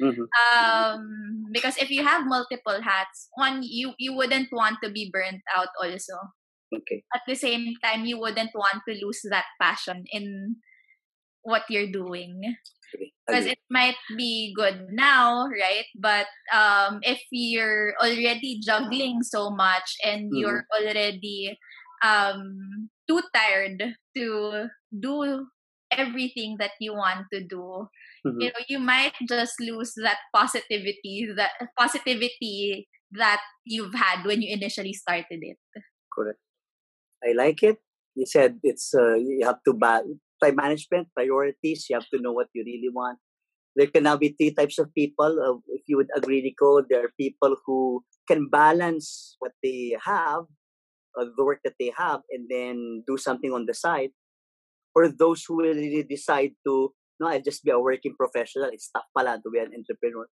[0.00, 0.26] Mhm.
[0.52, 5.42] um because if you have multiple hats one you you wouldn't want to be burnt
[5.56, 6.14] out also
[6.74, 7.04] Okay.
[7.14, 10.56] at the same time you wouldn't want to lose that passion in
[11.42, 12.56] what you're doing
[13.26, 19.96] because it might be good now right but um if you're already juggling so much
[20.04, 21.56] and you're already
[22.04, 24.66] um too tired to
[24.98, 25.46] do
[25.92, 27.86] everything that you want to do
[28.26, 28.42] Mhm.
[28.42, 34.52] you know you might just lose that positivity that positivity that you've had when you
[34.52, 35.58] initially started it
[36.12, 36.38] Correct.
[37.26, 37.78] I like it.
[38.14, 40.02] You said it's uh, you have to buy
[40.42, 41.86] time management priorities.
[41.90, 43.18] You have to know what you really want.
[43.76, 45.38] There can now be three types of people.
[45.40, 50.44] Uh, if you would agree, Rico, there are people who can balance what they have,
[51.18, 54.10] uh, the work that they have, and then do something on the side.
[54.94, 58.70] Or those who will really decide to, no, I'll just be a working professional.
[58.72, 60.26] It's tough pala to be an entrepreneur.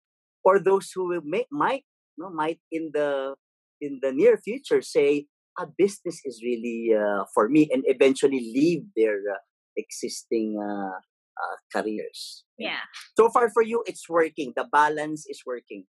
[0.44, 1.84] Or those who will make, might,
[2.18, 3.36] no, might in the
[3.82, 5.26] in the near future say,
[5.60, 9.38] a business is really uh, for me and eventually leave their uh,
[9.78, 12.44] existing uh, uh, careers.
[12.58, 12.84] yeah
[13.18, 14.54] So far for you, it's working.
[14.56, 15.86] The balance is working.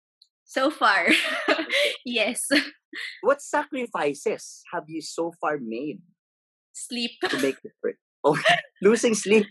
[0.45, 1.07] so far
[2.05, 2.49] yes
[3.23, 6.01] What sacrifices have you so far made
[6.73, 7.97] sleep to make it work?
[8.25, 8.39] Oh,
[8.83, 9.47] losing sleep.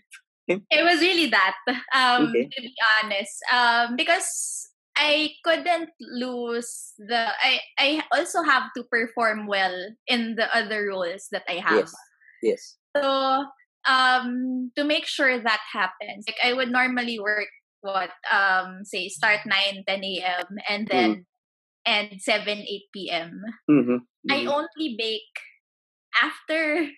[0.48, 1.56] it was really that
[1.96, 2.50] um Okay.
[2.52, 4.69] to be honest um because
[5.00, 9.74] I couldn't lose the I I also have to perform well
[10.08, 11.88] in the other roles that I have.
[11.88, 11.96] Yes.
[12.44, 12.62] Yes.
[12.96, 13.46] So
[13.88, 17.48] um to make sure that happens, like I would normally work
[17.80, 20.48] what um say start 9 10 a.m.
[20.68, 21.26] and then
[21.88, 23.40] end 7 8 p.m.
[23.72, 24.04] Mm-hmm.
[24.30, 25.36] I only bake
[26.22, 26.92] after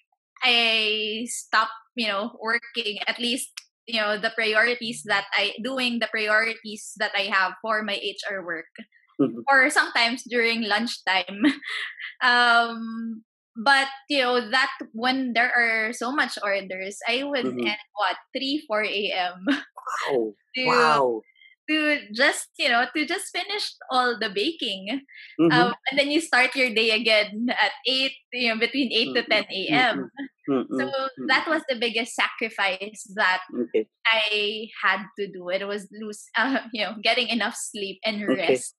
[0.44, 3.54] I stop, you know, working at least
[3.88, 8.46] you know the priorities that I doing the priorities that I have for my HR
[8.46, 8.72] work
[9.20, 9.46] Mhm.
[9.52, 11.44] or sometimes during lunchtime
[12.24, 13.24] um
[13.64, 17.66] but you know that when there are so much orders I would Mhm.
[17.66, 19.46] end what 3 4 a.m.
[19.86, 20.36] Wow.
[20.56, 21.26] to Wow.
[21.72, 25.00] To just you know to just finish all the baking
[25.40, 25.52] Mhm.
[25.56, 29.24] um, and then you start your day again at 8 you know between 8 to
[29.24, 30.12] 10 a.m.
[30.50, 30.68] Mm-mm.
[30.80, 30.92] So
[31.28, 33.88] that was the biggest sacrifice that Okay.
[34.08, 35.50] I had to do.
[35.50, 38.58] It was lose, uh, you know, getting enough sleep and Okay.
[38.58, 38.76] rest.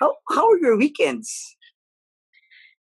[0.00, 1.56] How how are your weekends?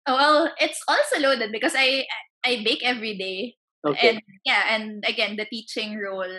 [0.06, 2.06] Well, it's also loaded because I
[2.44, 4.08] I bake every day, Okay.
[4.14, 6.30] and yeah, and again the teaching role,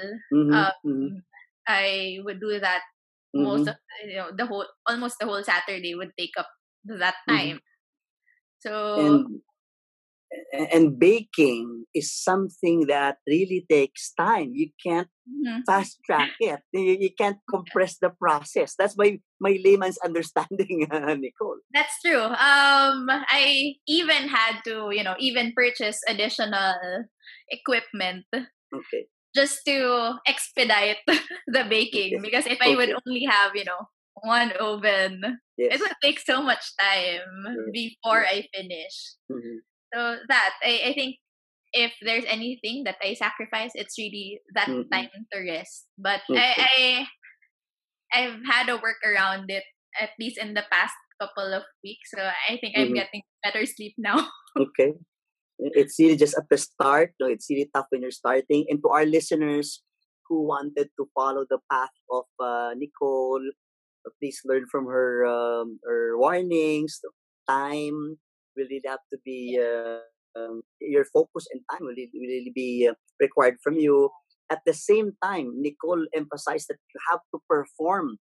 [0.53, 1.23] um,
[1.67, 2.81] I would do that
[3.35, 3.43] mhm.
[3.43, 3.75] most of
[4.07, 6.47] you know the whole almost the whole Saturday would take up
[6.85, 7.37] that Mhm.
[7.37, 7.59] time.
[8.59, 9.27] So
[10.53, 14.51] and and baking is something that really takes time.
[14.53, 15.63] You can't mhm.
[15.65, 16.59] fast track it.
[16.73, 18.75] You, you can't compress the process.
[18.77, 21.59] That's my my layman's understanding, uh, Nicole.
[21.73, 22.23] That's true.
[22.23, 26.75] Um, I even had to, you know, even purchase additional
[27.49, 28.25] equipment
[28.73, 29.07] Okay.
[29.37, 30.97] Just to expedite
[31.47, 32.17] the baking.
[32.17, 32.23] Okay.
[32.25, 33.85] Because if I would only have, you know,
[34.25, 35.21] one oven,
[35.57, 37.69] it would take so much time Sure.
[37.73, 38.33] before Yes.
[38.33, 38.95] I finish.
[39.31, 39.57] Mhm.
[39.93, 41.17] So that I, I think
[41.73, 44.89] if there's anything that I sacrifice, it's really that Mhm.
[44.91, 45.87] time to rest.
[45.97, 46.41] But Okay.
[46.41, 47.07] I, I
[48.13, 49.63] I've had a work around it
[49.99, 52.11] at least in the past couple of weeks.
[52.13, 52.95] So I think I'm Mhm.
[52.95, 54.29] getting better sleep now.
[54.57, 54.93] Okay.
[55.59, 57.13] It's really just at the start.
[57.19, 58.65] No, it's really tough when you're starting.
[58.69, 59.81] And to our listeners
[60.27, 63.41] who wanted to follow the path of uh, Nicole,
[64.05, 67.01] uh, please learn from her um, her warnings.
[67.47, 68.17] Time
[68.55, 70.05] will really have to be uh,
[70.37, 74.09] um, your focus and time will really, really be uh, required from you.
[74.49, 78.17] At the same time, Nicole emphasized that you have to perform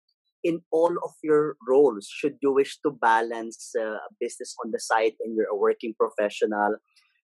[0.46, 4.80] in all of your roles should you wish to balance uh, a business on the
[4.80, 6.78] side and you're a working professional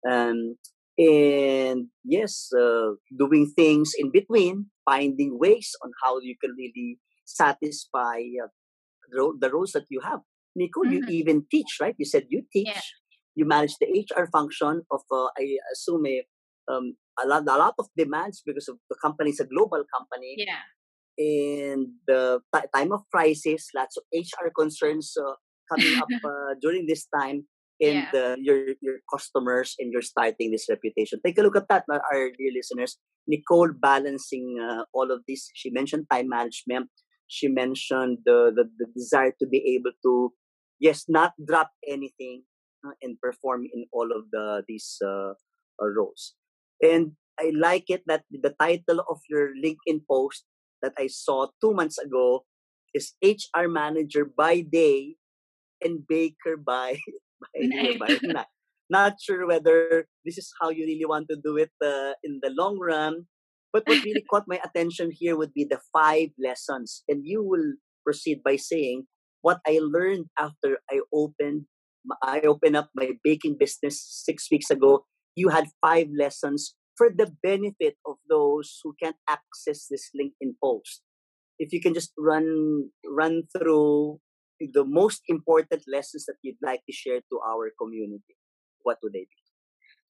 [0.10, 0.56] um,
[0.98, 8.20] and yes uh, doing things in between finding ways on how you can really satisfy
[8.44, 8.48] uh,
[9.12, 10.22] the, the roles that you have
[10.56, 11.10] nicole you Mhm.
[11.10, 12.82] even teach right you said you teach Yeah.
[13.36, 16.24] you manage the hr function of uh, i assume a,
[16.72, 20.36] um, a, lot, a lot of demands because of the company is a global company
[20.38, 20.64] Yeah.
[21.18, 25.34] and the ti- time of crisis, lots of HR concerns uh,
[25.72, 27.48] coming up uh, during this time,
[27.82, 31.20] and uh, your your customers, and you're starting this reputation.
[31.26, 32.98] Take a look at that, uh, our dear listeners.
[33.28, 35.50] Nicole balancing uh, all of this.
[35.54, 36.90] She mentioned time management.
[37.28, 40.34] She mentioned the, the the desire to be able to,
[40.80, 42.44] yes, not drop anything
[42.86, 45.34] uh, and perform in all of the these uh,
[45.82, 46.36] uh, roles.
[46.82, 50.46] And I like it that the title of your LinkedIn post
[50.82, 52.46] that I saw two months ago
[52.94, 55.16] is HR manager by day
[55.82, 57.00] and baker by
[57.54, 58.00] Night.
[58.00, 58.52] by night.
[58.90, 62.54] Not sure whether this is how you really want to do it uh, in the
[62.54, 63.26] long run.
[63.74, 67.04] But what really caught my attention here would be the five lessons.
[67.10, 69.08] And you will proceed by saying
[69.42, 71.66] what I learned after I opened
[72.22, 75.06] I opened up my baking business six weeks ago.
[75.36, 81.02] You had five lessons for the benefit of those who can't access this LinkedIn post.
[81.60, 84.20] If you can just run run through
[84.60, 88.38] the most important lessons that you'd like to share to our community,
[88.84, 89.42] what would they be?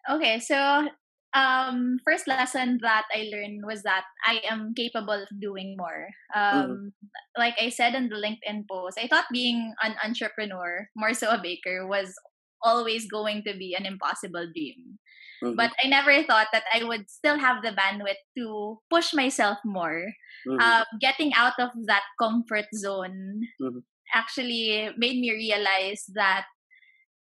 [0.10, 0.90] Okay, so
[1.38, 6.10] um first lesson that I learned was that I am capable of doing more.
[6.34, 6.94] Um
[7.38, 11.42] like I said in the LinkedIn post, I thought being an entrepreneur, more so a
[11.42, 12.16] baker, was
[12.64, 14.98] always going to be an impossible dream.
[15.42, 19.60] Mhm, But I never thought that I would still have the bandwidth to push myself
[19.66, 20.14] more.
[20.46, 23.80] mhm, Um, getting out of that comfort zone Mhm.
[24.14, 26.46] Actually made me realize that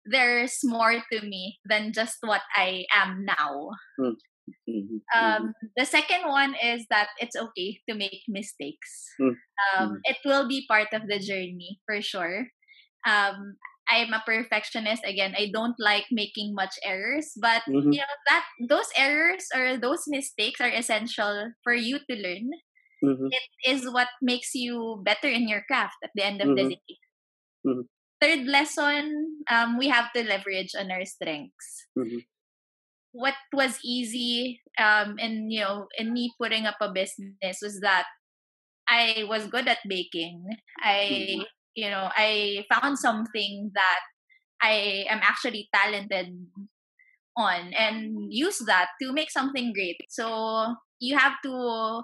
[0.06, 3.70] there's more to me than just what I am now.
[3.98, 4.16] mhm,
[4.66, 9.06] mhm, Um, the second one is that it's okay to make mistakes.
[9.20, 9.34] Mm.
[9.74, 12.48] Um, it will be part of the journey for sure.
[13.06, 13.56] Um,
[13.88, 15.02] I'm a perfectionist.
[15.04, 19.76] Again, I don't like making much errors, but mhm, you know that those errors or
[19.76, 22.50] those mistakes are essential for you to learn.
[23.04, 23.30] Mhm.
[23.30, 26.70] it is what makes you better in your craft at the end of the Mhm.
[26.70, 26.98] day.
[27.64, 27.88] Mhm.
[28.20, 31.86] Third lesson, um, we have to leverage on our strengths.
[31.96, 32.24] Mhm.
[33.12, 38.06] What was easy um, in you know in me putting up a business was that
[38.88, 40.46] I was good at baking.
[40.82, 41.44] I Mhm.
[41.74, 44.00] you know I found something that
[44.62, 46.28] I am actually talented
[47.36, 49.98] on and use that to make something great.
[50.08, 52.02] So you have to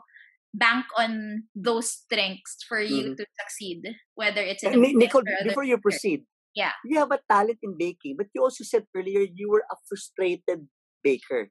[0.55, 3.17] bank on those strengths for you Mhm.
[3.17, 3.83] to succeed,
[4.15, 6.73] whether it's in a Nicole, before you proceed, Yeah.
[6.85, 10.69] you have a talent in baking, but you also said earlier you were a frustrated
[11.03, 11.51] baker.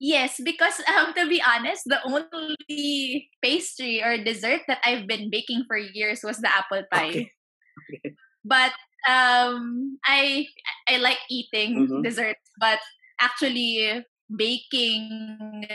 [0.00, 5.64] Yes, because um, to be honest, the only pastry or dessert that I've been baking
[5.68, 7.22] for years was the apple pie.
[7.22, 7.32] Okay.
[7.90, 8.16] Okay.
[8.44, 8.72] But
[9.08, 10.46] um, I
[10.88, 12.02] I like eating Mhm.
[12.02, 12.80] desserts, but
[13.20, 14.04] actually
[14.34, 15.66] baking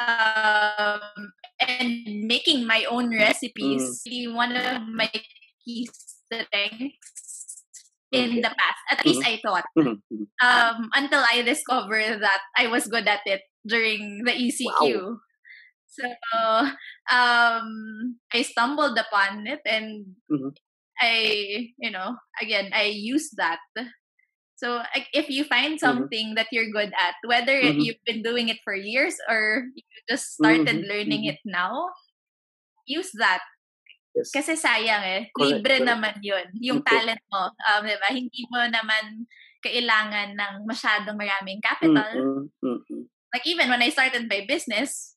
[0.00, 5.10] um, and making my own recipes really one of my
[5.64, 7.64] key strengths
[8.12, 8.40] in Okay.
[8.42, 8.80] the past.
[8.90, 9.64] At least I thought.
[9.78, 10.02] Mhm.
[10.12, 10.26] Mhm.
[10.42, 15.18] um, until I discovered that I was good at it during the ECQ.
[15.88, 16.04] So
[17.10, 20.52] um, I stumbled upon it and Mhm.
[21.00, 23.60] I, you know, again, I used that.
[24.56, 24.82] So
[25.12, 27.80] if you find something that you're good at, whether Mhm.
[27.80, 30.88] you've been doing it for years or you just started Mhm.
[30.88, 31.32] learning Mhm.
[31.34, 31.92] it now,
[32.86, 33.40] use that.
[34.14, 34.32] Yes.
[34.32, 35.22] Kasi sayang eh.
[35.36, 35.88] Correct, Libre correct.
[35.92, 36.46] naman yun.
[36.60, 36.96] Yung Okay.
[36.96, 37.52] talent mo.
[37.68, 38.08] Um, di ba?
[38.10, 39.28] Hindi mo naman
[39.60, 42.10] kailangan ng masyadong maraming Mm, capital.
[42.16, 43.04] mm, mm, mm.
[43.34, 45.16] Like even when I started my business,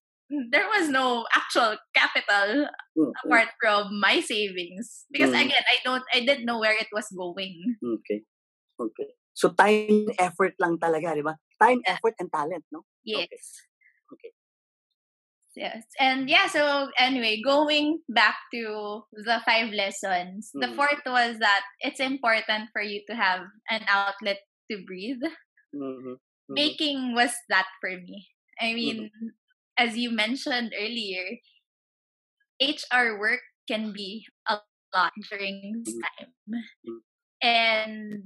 [0.52, 2.68] there was no actual capital
[2.98, 3.16] Mm, mm.
[3.24, 5.06] apart from my savings.
[5.12, 5.48] Because Mm.
[5.48, 7.78] again, I don't, I didn't know where it was going.
[7.84, 8.24] Okay.
[8.80, 9.10] Okay.
[9.40, 11.40] So time, effort lang talaga, di ba?
[11.56, 12.84] Time, effort, and talent, no?
[13.08, 13.64] Yes.
[14.12, 14.36] Okay.
[15.56, 15.88] Yes.
[15.96, 20.76] And yeah, so anyway, going back to the five lessons, the Mhm.
[20.76, 25.24] fourth was that it's important for you to have an outlet to breathe.
[25.72, 26.20] Mhm.
[26.52, 26.56] Mhm.
[26.56, 28.28] Baking was that for me.
[28.60, 29.08] I mean,
[29.80, 31.40] as you mentioned earlier,
[32.60, 33.40] HR work
[33.72, 34.60] can be a
[34.92, 36.04] lot during this Mhm.
[36.04, 36.32] time.
[36.84, 37.02] Mhm.
[37.40, 38.24] And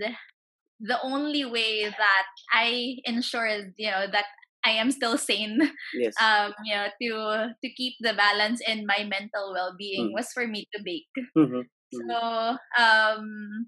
[0.84, 4.26] the only way that I ensured, you know, that
[4.66, 5.60] I am still sane
[5.94, 6.16] Yes.
[6.22, 10.14] um you know to to keep the balance in my mental well-being Mm.
[10.14, 11.70] was for me to bake Mhm.
[11.94, 12.18] Mhm.
[12.18, 13.68] so um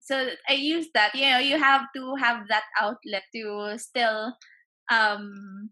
[0.00, 4.34] so i use that you know you have to have that outlet to still
[4.90, 5.70] um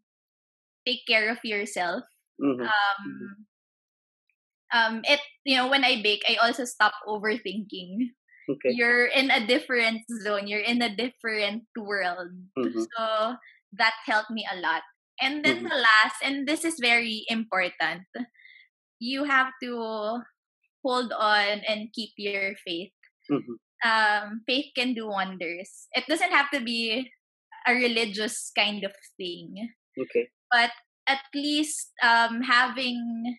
[0.86, 2.04] take care of yourself
[2.38, 2.74] Mhm.
[3.04, 3.46] um
[4.72, 8.10] um it you know when i bake i also stop overthinking
[8.48, 8.76] Okay.
[8.76, 12.86] you're in a different zone you're in a different world Mhm.
[12.96, 13.36] so
[13.72, 14.82] that helped me a lot
[15.20, 15.68] and then Mhm.
[15.68, 18.02] the last and this is very important
[18.98, 20.20] you have to
[20.84, 22.92] hold on and keep your faith
[23.28, 23.56] Mhm.
[23.84, 27.10] um faith can do wonders it doesn't have to be
[27.66, 29.68] a religious kind of thing
[29.98, 30.30] Okay.
[30.50, 30.70] but
[31.08, 33.36] at least um having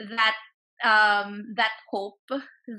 [0.00, 0.36] that
[0.84, 2.20] um that hope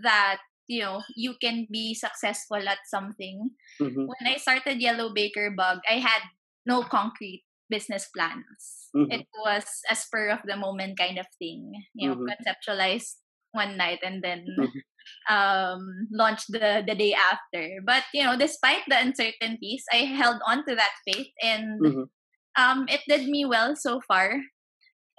[0.03, 0.39] that
[0.69, 3.51] you know you can be successful at something
[3.81, 4.07] Mhm.
[4.07, 6.21] when i started yellow baker bug i had
[6.65, 9.11] no concrete business plans Mhm.
[9.11, 12.29] it was a spur of the moment kind of thing you know Mhm.
[12.29, 14.81] conceptualized one night and then Mhm.
[15.29, 20.65] um launched the the day after but you know despite the uncertainties i held on
[20.67, 22.09] to that faith and Mhm.
[22.57, 24.41] um it did me well so far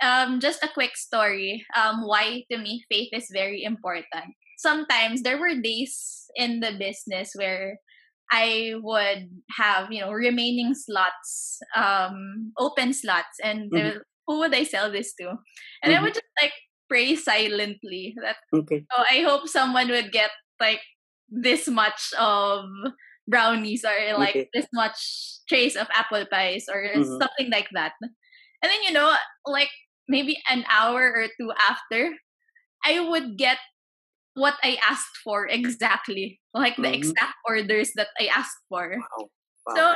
[0.03, 5.39] um just a quick story um why to me faith is very important sometimes there
[5.39, 7.79] were days in the business where
[8.33, 13.97] i would have you know remaining slots um open slots and Mhm.
[13.97, 15.35] will- who would i sell this to
[15.83, 16.03] and i Mhm.
[16.03, 16.55] would just like
[16.89, 18.87] pray silently that Okay.
[18.97, 20.31] oh i hope someone would get
[20.61, 20.83] like
[21.29, 22.65] this much of
[23.29, 24.49] brownies or like Okay.
[24.55, 24.99] this much
[25.49, 27.19] trays of apple pies or Mhm.
[27.21, 29.15] something like that and then you know
[29.47, 29.71] like
[30.09, 32.11] maybe an hour or two after
[32.85, 33.59] i would get
[34.35, 36.95] what i asked for exactly like the Mhm.
[36.95, 39.31] exact orders that i asked for Wow.
[39.67, 39.75] Wow.
[39.77, 39.95] so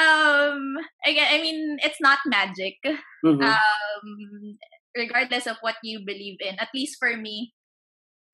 [0.00, 0.76] um
[1.06, 2.76] again i mean it's not magic
[3.22, 3.60] Mhm.
[4.04, 4.58] um
[4.96, 7.52] regardless of what you believe in at least for me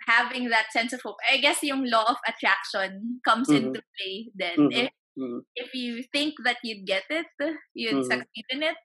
[0.09, 3.53] having that sense of hope i guess yung law of attraction comes Mhm.
[3.53, 4.71] into play then Mhm.
[4.71, 5.45] if Mhm.
[5.57, 7.27] if you think that you'd get it
[7.75, 8.05] you'd Mhm.
[8.05, 8.77] succeed in it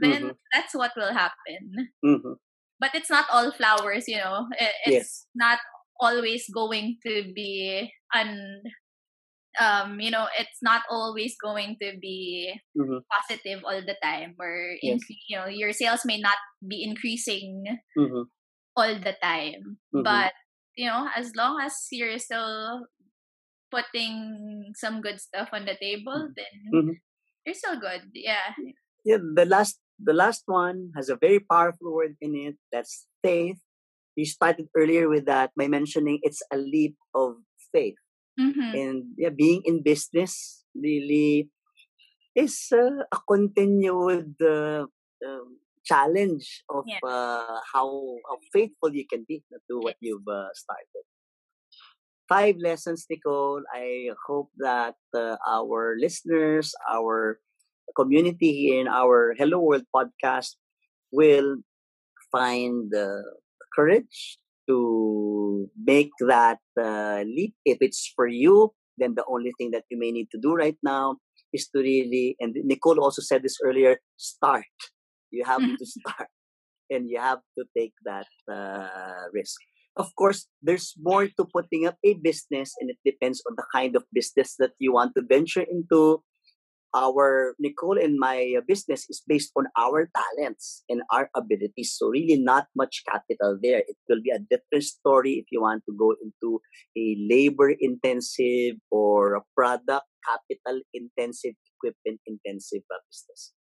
[0.00, 1.90] then that's what will happen
[2.80, 4.46] but it's not all flowers you know
[4.86, 5.26] it's Yes.
[5.34, 5.58] not
[6.02, 8.62] always going to be un
[9.60, 13.04] um, you know, it's not always going to be Mhm.
[13.10, 15.02] positive all the time, or Yes.
[15.28, 17.64] you know, your sales may not be increasing
[17.98, 18.26] Mhm.
[18.76, 19.78] all the time.
[19.94, 20.02] Mhm.
[20.04, 20.32] But
[20.76, 22.86] you know, as long as you're still
[23.70, 26.94] putting some good stuff on the table, then Mhm.
[27.46, 28.10] you're still good.
[28.14, 28.54] Yeah.
[29.04, 32.56] Yeah, the last the last one has a very powerful word in it.
[32.72, 33.60] That's faith.
[34.16, 37.36] You started earlier with that by mentioning it's a leap of
[37.72, 37.96] faith.
[38.40, 38.70] Mm-hmm.
[38.74, 41.50] and yeah, being in business really
[42.34, 44.86] is uh, a continued uh,
[45.26, 46.98] um, challenge of Yeah.
[47.04, 47.88] uh, how,
[48.28, 51.04] how faithful you can be to what you've uh, started.
[52.28, 53.62] Five lessons, Nicole.
[53.72, 57.40] I hope that uh, our listeners, our
[57.96, 60.56] community here in our Hello World podcast
[61.12, 61.56] will
[62.32, 63.22] find the
[63.74, 67.54] courage to make that uh, leap.
[67.64, 70.76] If it's for you, then the only thing that you may need to do right
[70.82, 71.16] now
[71.52, 74.64] is to really, and Nicole also said this earlier, start.
[75.30, 76.28] You have to start
[76.90, 79.56] and you have to take that uh, risk.
[79.96, 83.94] Of course, there's more to putting up a business, and it depends on the kind
[83.96, 86.22] of business that you want to venture into
[86.94, 91.96] our Nicole and my uh, business is based on our talents and our abilities.
[91.96, 93.80] So really not much capital there.
[93.80, 96.60] It will be a different story if you want to go into
[96.96, 103.52] a labor intensive or a product capital intensive, equipment intensive uh, business.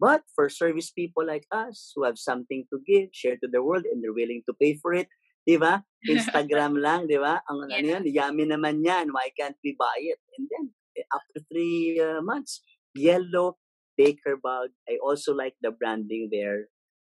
[0.00, 3.84] But for service people like us who have something to give, share to the world,
[3.84, 5.08] and they're willing to pay for it,
[5.44, 5.84] di ba?
[6.08, 7.44] Instagram lang, di ba?
[7.44, 8.00] Ang ano Yeah.
[8.00, 9.12] yan, yummy naman yan.
[9.12, 10.16] Why can't we buy it?
[10.40, 10.64] And then,
[10.96, 12.64] eh, after three uh, months,
[12.94, 13.56] yellow
[13.96, 14.70] baker bug.
[14.88, 16.66] I also like the branding there,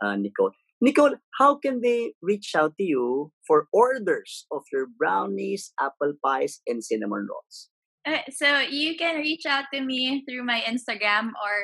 [0.02, 0.52] uh, Nicole.
[0.80, 6.60] Nicole, how can they reach out to you for orders of your brownies, apple pies,
[6.66, 7.70] and cinnamon rolls?
[8.06, 11.56] Uh, so you can reach out to me through my Instagram or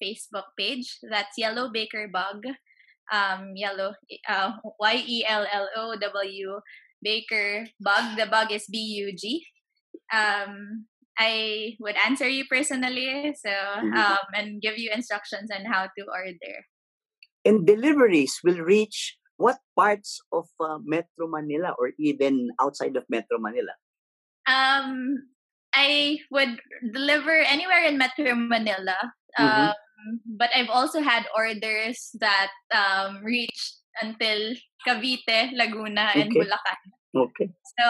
[0.00, 0.96] Facebook page.
[1.02, 2.46] That's Yellow Baker Bug.
[3.12, 3.92] Um, yellow,
[4.28, 6.60] uh, Y E L L O W
[7.02, 8.16] Baker Bug.
[8.16, 9.44] The bug is B U G.
[10.14, 10.86] Um,
[11.18, 13.96] I would answer you personally, so Mhm.
[13.96, 16.66] um, and give you instructions on how to order.
[17.44, 23.38] And deliveries will reach what parts of uh, Metro Manila or even outside of Metro
[23.38, 23.74] Manila?
[24.46, 25.18] Um,
[25.74, 26.60] I would
[26.92, 28.96] deliver anywhere in Metro Manila.
[29.38, 29.74] Mhm.
[29.74, 34.54] Um, but I've also had orders that um, reached until
[34.86, 36.40] Cavite, Laguna, and Okay.
[36.46, 36.80] Bulacan.
[37.14, 37.50] Okay.
[37.78, 37.88] So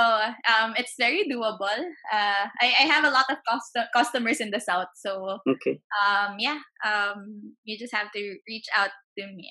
[0.51, 1.79] um, it's very doable.
[2.13, 5.81] Uh, I, I have a lot of cust- customers in the south, so Okay.
[6.03, 9.49] um, yeah, um, you just have to reach out to me.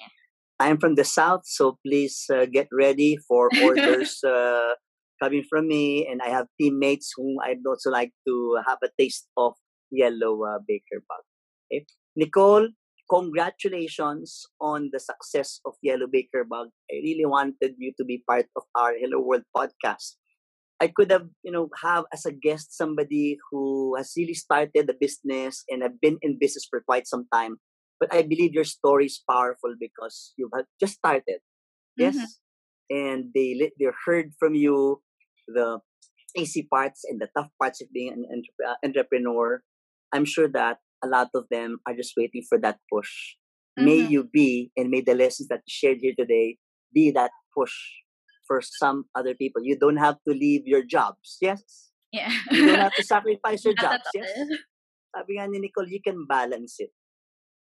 [0.59, 4.75] I'm from the south, so please uh, get ready for orders uh,
[5.21, 6.07] coming from me.
[6.09, 9.53] And I have teammates whom I'd also like to have a taste of
[9.89, 11.23] yellow uh, baker bug.
[11.73, 11.85] Okay?
[12.15, 12.69] Nicole,
[13.11, 16.69] congratulations on the success of Yellow Baker Bug.
[16.91, 20.15] I really wanted you to be part of our Hello World podcast.
[20.79, 24.95] I could have, you know, have as a guest somebody who has really started a
[24.99, 27.57] business and have been in business for quite some time.
[27.99, 31.39] But I believe your story is powerful because you have just started.
[31.97, 32.17] Yes.
[32.17, 32.27] Mhm.
[32.91, 35.01] And they they heard from you
[35.47, 35.79] the
[36.35, 39.63] easy parts and the tough parts of being an entrep- entrepreneur.
[40.11, 43.35] I'm sure that a lot of them are just waiting for that push.
[43.77, 44.09] May Mhm.
[44.11, 46.57] you be, and may the lessons that you shared here today
[46.93, 47.73] be that push
[48.47, 49.63] for some other people.
[49.63, 51.37] You don't have to leave your jobs.
[51.39, 51.91] Yes.
[52.11, 52.31] Yeah.
[52.51, 54.03] You don't have to sacrifice your jobs.
[54.13, 54.27] Yes.
[55.15, 56.91] Sabi nga ni Nicole, you can balance it.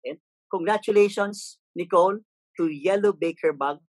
[0.03, 0.19] Okay?
[0.51, 2.19] Congratulations, Nicole,
[2.59, 3.79] to Yellow Baker Bug.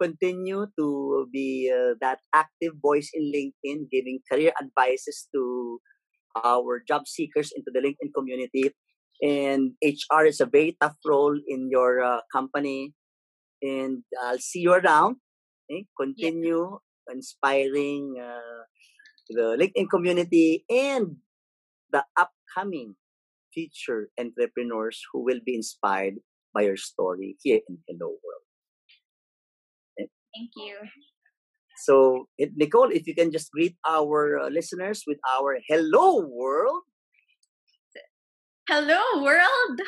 [0.00, 0.86] Continue to
[1.32, 5.80] be uh, that active voice in LinkedIn, giving career advices to
[6.44, 8.72] our job seekers into the LinkedIn community.
[9.22, 12.92] And HR is a very tough role in your uh, company.
[13.62, 15.16] And I'll see you around.
[15.70, 15.86] Okay?
[15.98, 16.78] Continue
[17.10, 18.64] inspiring uh,
[19.28, 21.16] the LinkedIn community and
[21.92, 22.96] the upcoming
[23.52, 26.14] future entrepreneurs who will be inspired
[26.52, 28.46] by your story here in Hello World.
[30.36, 30.76] Thank you.
[31.76, 36.84] So, eh, Nicole, if you can just greet our uh, listeners with our Hello World.
[38.66, 39.78] Hello, world.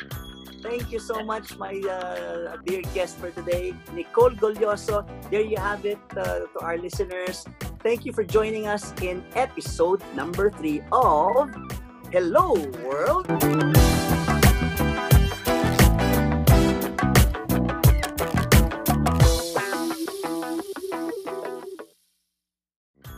[0.63, 5.03] Thank you so much, my uh, dear guest for today, Nicole Golloso.
[5.29, 7.43] There you have it uh, to our listeners.
[7.83, 11.51] Thank you for joining us in episode number three of
[12.15, 12.55] Hello
[12.87, 13.27] World.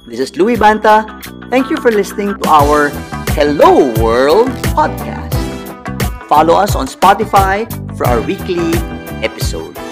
[0.10, 1.06] This is Louis Banta.
[1.54, 2.90] Thank you for listening to our
[3.38, 5.31] Hello World podcast.
[6.32, 7.68] Follow us on Spotify
[7.98, 8.72] for our weekly
[9.22, 9.91] episodes.